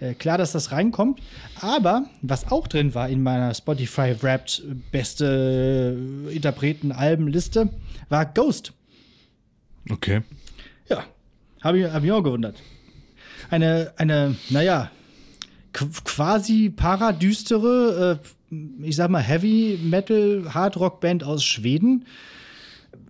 [0.00, 1.20] äh, klar, dass das reinkommt.
[1.60, 5.96] Aber was auch drin war in meiner Spotify Wrapped beste
[6.28, 7.70] äh, Interpreten-Albenliste,
[8.08, 8.72] war Ghost.
[9.90, 10.22] Okay.
[10.88, 11.04] Ja,
[11.62, 12.56] habe ich, hab ich auch gewundert.
[13.50, 14.90] Eine, eine, naja,
[15.72, 18.20] qu- quasi paradüstere,
[18.50, 22.06] äh, ich sag mal, Heavy Metal Hard Rock Band aus Schweden.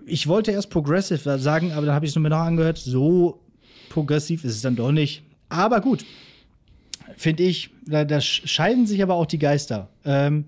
[0.06, 2.78] Ich wollte erst Progressive sagen, aber dann habe ich es mir noch angehört.
[2.78, 3.40] So
[3.88, 5.22] progressiv ist es dann doch nicht.
[5.48, 6.04] Aber gut,
[7.16, 9.88] finde ich, da, da scheiden sich aber auch die Geister.
[10.04, 10.44] Ähm,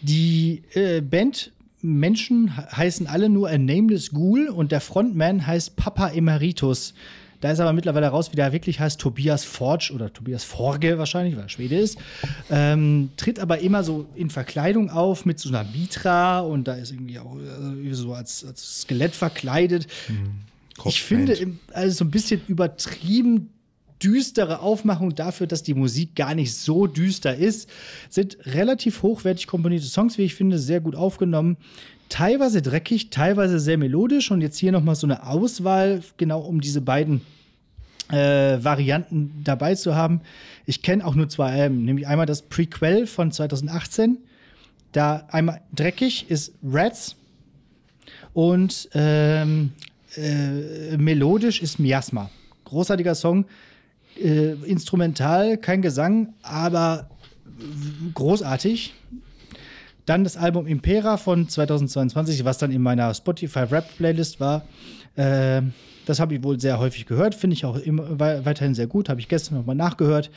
[0.00, 5.76] die äh, Band Menschen he- heißen alle nur A Nameless Ghoul und der Frontman heißt
[5.76, 6.94] Papa Emeritus.
[7.40, 11.36] Da ist aber mittlerweile raus, wie der wirklich heißt, Tobias Forge oder Tobias Forge wahrscheinlich,
[11.36, 11.96] weil er Schwede ist.
[12.50, 16.90] Ähm, tritt aber immer so in Verkleidung auf mit so einer Mitra und da ist
[16.90, 19.86] irgendwie auch äh, so als, als Skelett verkleidet.
[20.84, 21.36] Ich finde
[21.72, 23.50] also so ein bisschen übertrieben
[24.02, 27.68] düstere Aufmachung dafür, dass die Musik gar nicht so düster ist.
[28.08, 31.56] Sind relativ hochwertig komponierte Songs, wie ich finde, sehr gut aufgenommen.
[32.08, 36.60] Teilweise dreckig, teilweise sehr melodisch und jetzt hier noch mal so eine Auswahl, genau um
[36.60, 37.20] diese beiden
[38.10, 40.22] äh, Varianten dabei zu haben.
[40.64, 44.18] Ich kenne auch nur zwei Alben, nämlich einmal das Prequel von 2018.
[44.92, 47.16] Da einmal dreckig ist Rats
[48.32, 49.72] und ähm,
[50.16, 52.30] äh, melodisch ist Miasma.
[52.64, 53.44] Großartiger Song,
[54.22, 57.08] äh, instrumental, kein Gesang, aber
[58.14, 58.94] großartig.
[60.06, 64.64] Dann das Album Impera von 2022, was dann in meiner Spotify Rap Playlist war.
[65.16, 65.62] Äh,
[66.06, 69.10] das habe ich wohl sehr häufig gehört, finde ich auch immer wei- weiterhin sehr gut.
[69.10, 70.30] Habe ich gestern nochmal nachgehört.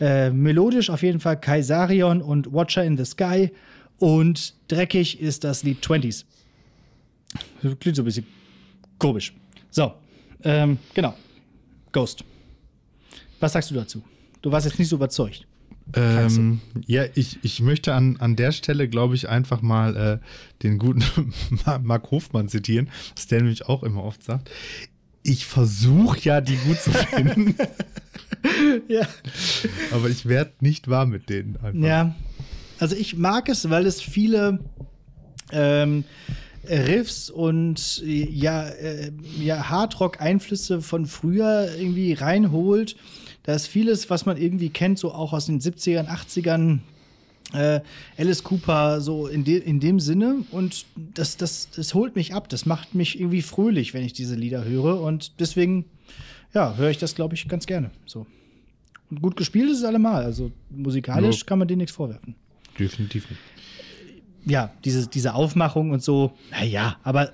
[0.00, 3.50] Äh, melodisch auf jeden Fall Kaisarion und Watcher in the Sky.
[3.98, 6.24] Und dreckig ist das Lied 20s.
[7.62, 8.26] Das klingt so ein bisschen
[8.98, 9.32] komisch.
[9.70, 9.94] So,
[10.42, 11.14] ähm, genau.
[11.92, 12.22] Ghost.
[13.44, 14.02] Was sagst du dazu?
[14.40, 15.46] Du warst jetzt nicht so überzeugt.
[15.94, 20.18] Ähm, ja, ich, ich möchte an, an der Stelle, glaube ich, einfach mal äh,
[20.62, 21.04] den guten
[21.82, 24.50] Mark Hofmann zitieren, was der nämlich auch immer oft sagt.
[25.22, 27.54] Ich versuche ja, die gut zu finden,
[28.88, 29.06] Ja.
[29.90, 31.58] aber ich werde nicht wahr mit denen.
[31.58, 31.86] Einfach.
[31.86, 32.14] Ja,
[32.78, 34.60] also ich mag es, weil es viele
[35.52, 36.04] ähm,
[36.66, 42.96] Riffs und äh, ja, äh, ja Hardrock-Einflüsse von früher irgendwie reinholt.
[43.44, 46.80] Da ist vieles, was man irgendwie kennt, so auch aus den 70ern, 80ern.
[47.52, 47.80] Äh,
[48.16, 50.44] Alice Cooper, so in, de in dem Sinne.
[50.50, 52.48] Und das, das, das holt mich ab.
[52.48, 55.00] Das macht mich irgendwie fröhlich, wenn ich diese Lieder höre.
[55.00, 55.84] Und deswegen,
[56.54, 57.90] ja, höre ich das, glaube ich, ganz gerne.
[58.06, 58.26] So.
[59.10, 60.24] Und gut gespielt ist es allemal.
[60.24, 61.44] Also musikalisch Ja.
[61.46, 62.34] kann man denen nichts vorwerfen.
[62.78, 63.40] Definitiv nicht.
[64.46, 67.32] Ja, diese, diese Aufmachung und so, naja, aber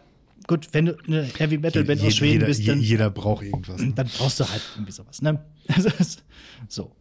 [0.50, 3.44] gut, wenn du eine Heavy Metal Band Je- aus Schweden jeder, bist, dann, jeder braucht
[3.44, 3.80] irgendwas.
[3.94, 5.42] dann brauchst du halt irgendwie sowas, ne?
[5.68, 5.88] Also,
[6.68, 6.92] so.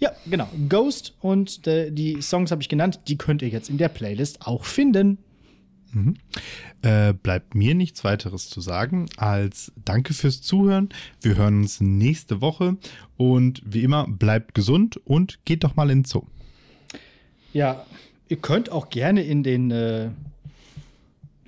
[0.00, 0.48] Ja, genau.
[0.68, 4.44] Ghost und äh, die Songs habe ich genannt, die könnt ihr jetzt in der Playlist
[4.46, 5.18] auch finden.
[6.82, 10.88] Äh, bleibt mir nichts weiteres zu sagen als Danke fürs Zuhören.
[11.22, 12.76] Wir hören uns nächste Woche
[13.16, 16.24] und wie immer bleibt gesund und geht doch mal in den Zoo.
[17.52, 17.86] Ja,
[18.28, 20.10] ihr könnt auch gerne in den äh,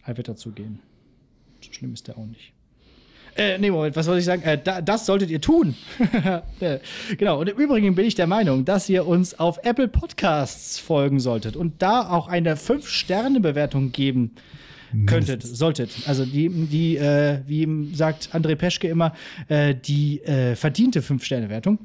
[0.03, 0.81] Allwetter zugehen.
[1.61, 2.53] So schlimm ist der auch nicht.
[3.37, 4.43] Äh, nee, Moment, was soll ich sagen?
[4.43, 5.75] Äh, da, das solltet ihr tun.
[7.19, 7.41] genau.
[7.41, 11.57] Und im Übrigen bin ich der Meinung, dass ihr uns auf Apple Podcasts folgen solltet
[11.57, 14.33] und da auch eine 5-Sterne-Bewertung geben
[15.07, 15.91] könntet, solltet.
[16.07, 19.15] Also die, die äh, wie sagt André Peschke immer,
[19.49, 21.79] äh, die äh, verdiente 5-Sterne-Wertung.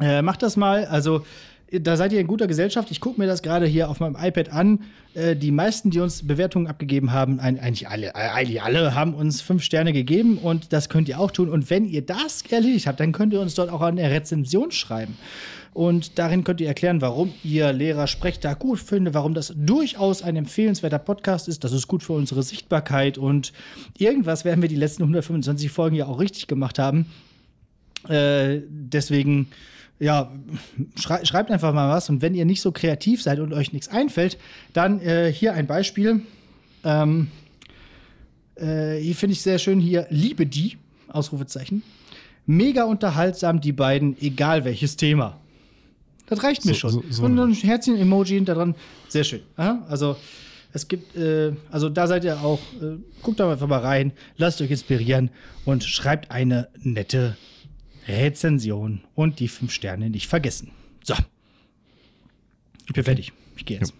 [0.00, 0.84] Äh, macht das mal.
[0.86, 1.24] Also
[1.70, 2.90] da seid ihr in guter Gesellschaft.
[2.90, 4.80] Ich gucke mir das gerade hier auf meinem iPad an.
[5.14, 9.62] Äh, die meisten, die uns Bewertungen abgegeben haben, eigentlich alle, eigentlich alle haben uns fünf
[9.62, 11.48] Sterne gegeben und das könnt ihr auch tun.
[11.48, 15.16] Und wenn ihr das erledigt habt, dann könnt ihr uns dort auch eine Rezension schreiben.
[15.74, 20.36] Und darin könnt ihr erklären, warum ihr Lehrer Sprechtag gut findet, warum das durchaus ein
[20.36, 21.62] empfehlenswerter Podcast ist.
[21.62, 23.52] Das ist gut für unsere Sichtbarkeit und
[23.96, 27.06] irgendwas werden wir die letzten 125 Folgen ja auch richtig gemacht haben.
[28.08, 29.48] Äh, deswegen
[29.98, 30.32] ja,
[30.96, 32.08] schrei schreibt einfach mal was.
[32.08, 34.38] Und wenn ihr nicht so kreativ seid und euch nichts einfällt,
[34.72, 36.22] dann äh, hier ein Beispiel.
[36.84, 37.28] Ähm,
[38.54, 40.78] äh, hier finde ich sehr schön hier, liebe die,
[41.08, 41.82] Ausrufezeichen.
[42.46, 45.38] Mega unterhaltsam, die beiden, egal welches Thema.
[46.26, 46.90] Das reicht mir so, schon.
[46.90, 48.74] So, so und ein Herzchen-Emoji hinter dran.
[49.08, 49.40] Sehr schön.
[49.56, 50.16] Aha, also,
[50.72, 54.60] es gibt, äh, also da seid ihr auch, äh, guckt da einfach mal rein, lasst
[54.60, 55.30] euch inspirieren
[55.64, 57.36] und schreibt eine nette
[58.08, 60.72] Rezension und die fünf Sterne nicht vergessen.
[61.04, 61.14] So.
[62.86, 63.32] Ich bin fertig.
[63.56, 63.92] Ich gehe jetzt.
[63.92, 63.96] Ja.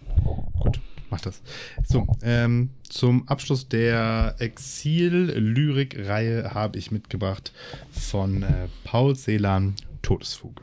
[0.59, 1.41] Gut, mach das.
[1.85, 7.53] So, ähm, zum Abschluss der Exil-Lyrik-Reihe habe ich mitgebracht
[7.91, 10.61] von äh, Paul Celan Todesfug.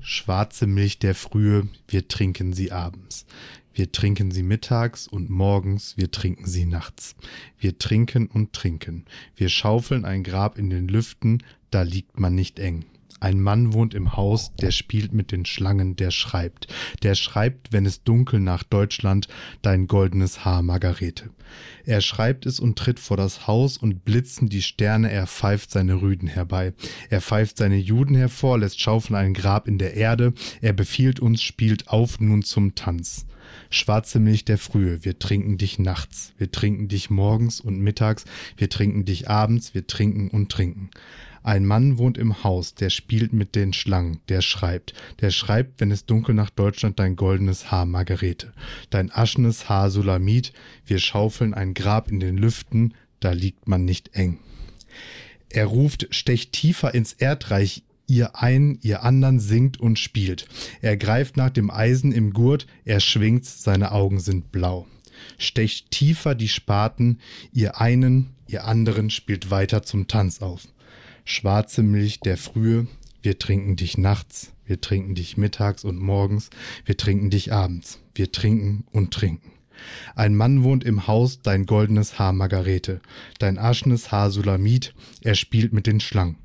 [0.00, 3.24] Schwarze Milch der Frühe, wir trinken sie abends.
[3.74, 7.16] Wir trinken sie mittags und morgens, wir trinken sie nachts.
[7.58, 9.04] Wir trinken und trinken.
[9.34, 12.84] Wir schaufeln ein Grab in den Lüften, da liegt man nicht eng.
[13.18, 16.68] Ein Mann wohnt im Haus, der spielt mit den Schlangen, der schreibt.
[17.02, 19.26] Der schreibt, wenn es dunkel nach Deutschland,
[19.62, 21.30] dein goldenes Haar, Margarete.
[21.84, 26.00] Er schreibt es und tritt vor das Haus und blitzen die Sterne, er pfeift seine
[26.00, 26.74] Rüden herbei.
[27.10, 30.32] Er pfeift seine Juden hervor, lässt schaufeln ein Grab in der Erde.
[30.60, 33.26] Er befiehlt uns, spielt auf nun zum Tanz.
[33.70, 38.24] Schwarze Milch der Frühe, wir trinken dich nachts, wir trinken dich morgens und mittags,
[38.56, 40.90] wir trinken dich abends, wir trinken und trinken.
[41.42, 45.90] Ein Mann wohnt im Haus, der spielt mit den Schlangen, der schreibt, der schreibt, wenn
[45.90, 48.54] es dunkel nach Deutschland dein goldenes Haar, Margarete,
[48.88, 50.54] dein aschenes Haar, Sulamit,
[50.86, 54.38] wir schaufeln ein Grab in den Lüften, da liegt man nicht eng.
[55.50, 60.46] Er ruft, stecht tiefer ins Erdreich, ihr ein, ihr andern singt und spielt.
[60.80, 64.86] Er greift nach dem Eisen im Gurt, er schwingt, seine Augen sind blau.
[65.38, 67.18] Stecht tiefer die Spaten,
[67.52, 70.68] ihr einen, ihr anderen spielt weiter zum Tanz auf.
[71.24, 72.86] Schwarze Milch der Frühe,
[73.22, 76.50] wir trinken dich nachts, wir trinken dich mittags und morgens,
[76.84, 79.52] wir trinken dich abends, wir trinken und trinken.
[80.14, 83.00] Ein Mann wohnt im Haus, dein goldenes Haar Margarete,
[83.38, 86.36] dein aschenes Haar Sulamit, er spielt mit den Schlangen.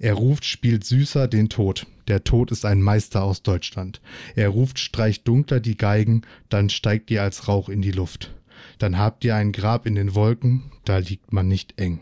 [0.00, 1.86] Er ruft, spielt süßer den Tod.
[2.06, 4.00] Der Tod ist ein Meister aus Deutschland.
[4.36, 8.34] Er ruft, streicht dunkler die Geigen, dann steigt ihr als Rauch in die Luft.
[8.78, 12.00] Dann habt ihr ein Grab in den Wolken, da liegt man nicht eng.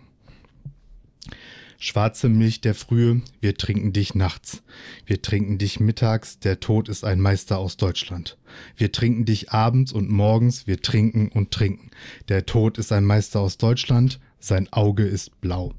[1.79, 4.63] Schwarze Milch der Frühe, wir trinken dich nachts.
[5.05, 8.39] Wir trinken dich mittags, der Tod ist ein Meister aus Deutschland.
[8.77, 11.91] Wir trinken dich abends und morgens, wir trinken und trinken.
[12.29, 15.75] Der Tod ist ein Meister aus Deutschland, sein Auge ist blau.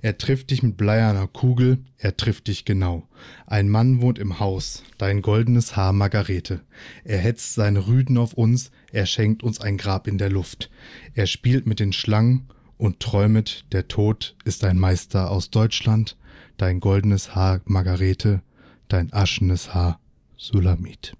[0.00, 3.06] Er trifft dich mit bleierner Kugel, er trifft dich genau.
[3.46, 6.60] Ein Mann wohnt im Haus, dein goldenes Haar Margarete.
[7.04, 10.70] Er hetzt seine Rüden auf uns, er schenkt uns ein Grab in der Luft.
[11.14, 12.48] Er spielt mit den Schlangen
[12.82, 16.16] und träumet, der Tod ist ein Meister aus Deutschland,
[16.56, 18.42] dein goldenes Haar Margarete,
[18.88, 20.00] dein aschenes Haar
[20.36, 21.16] Sulamit.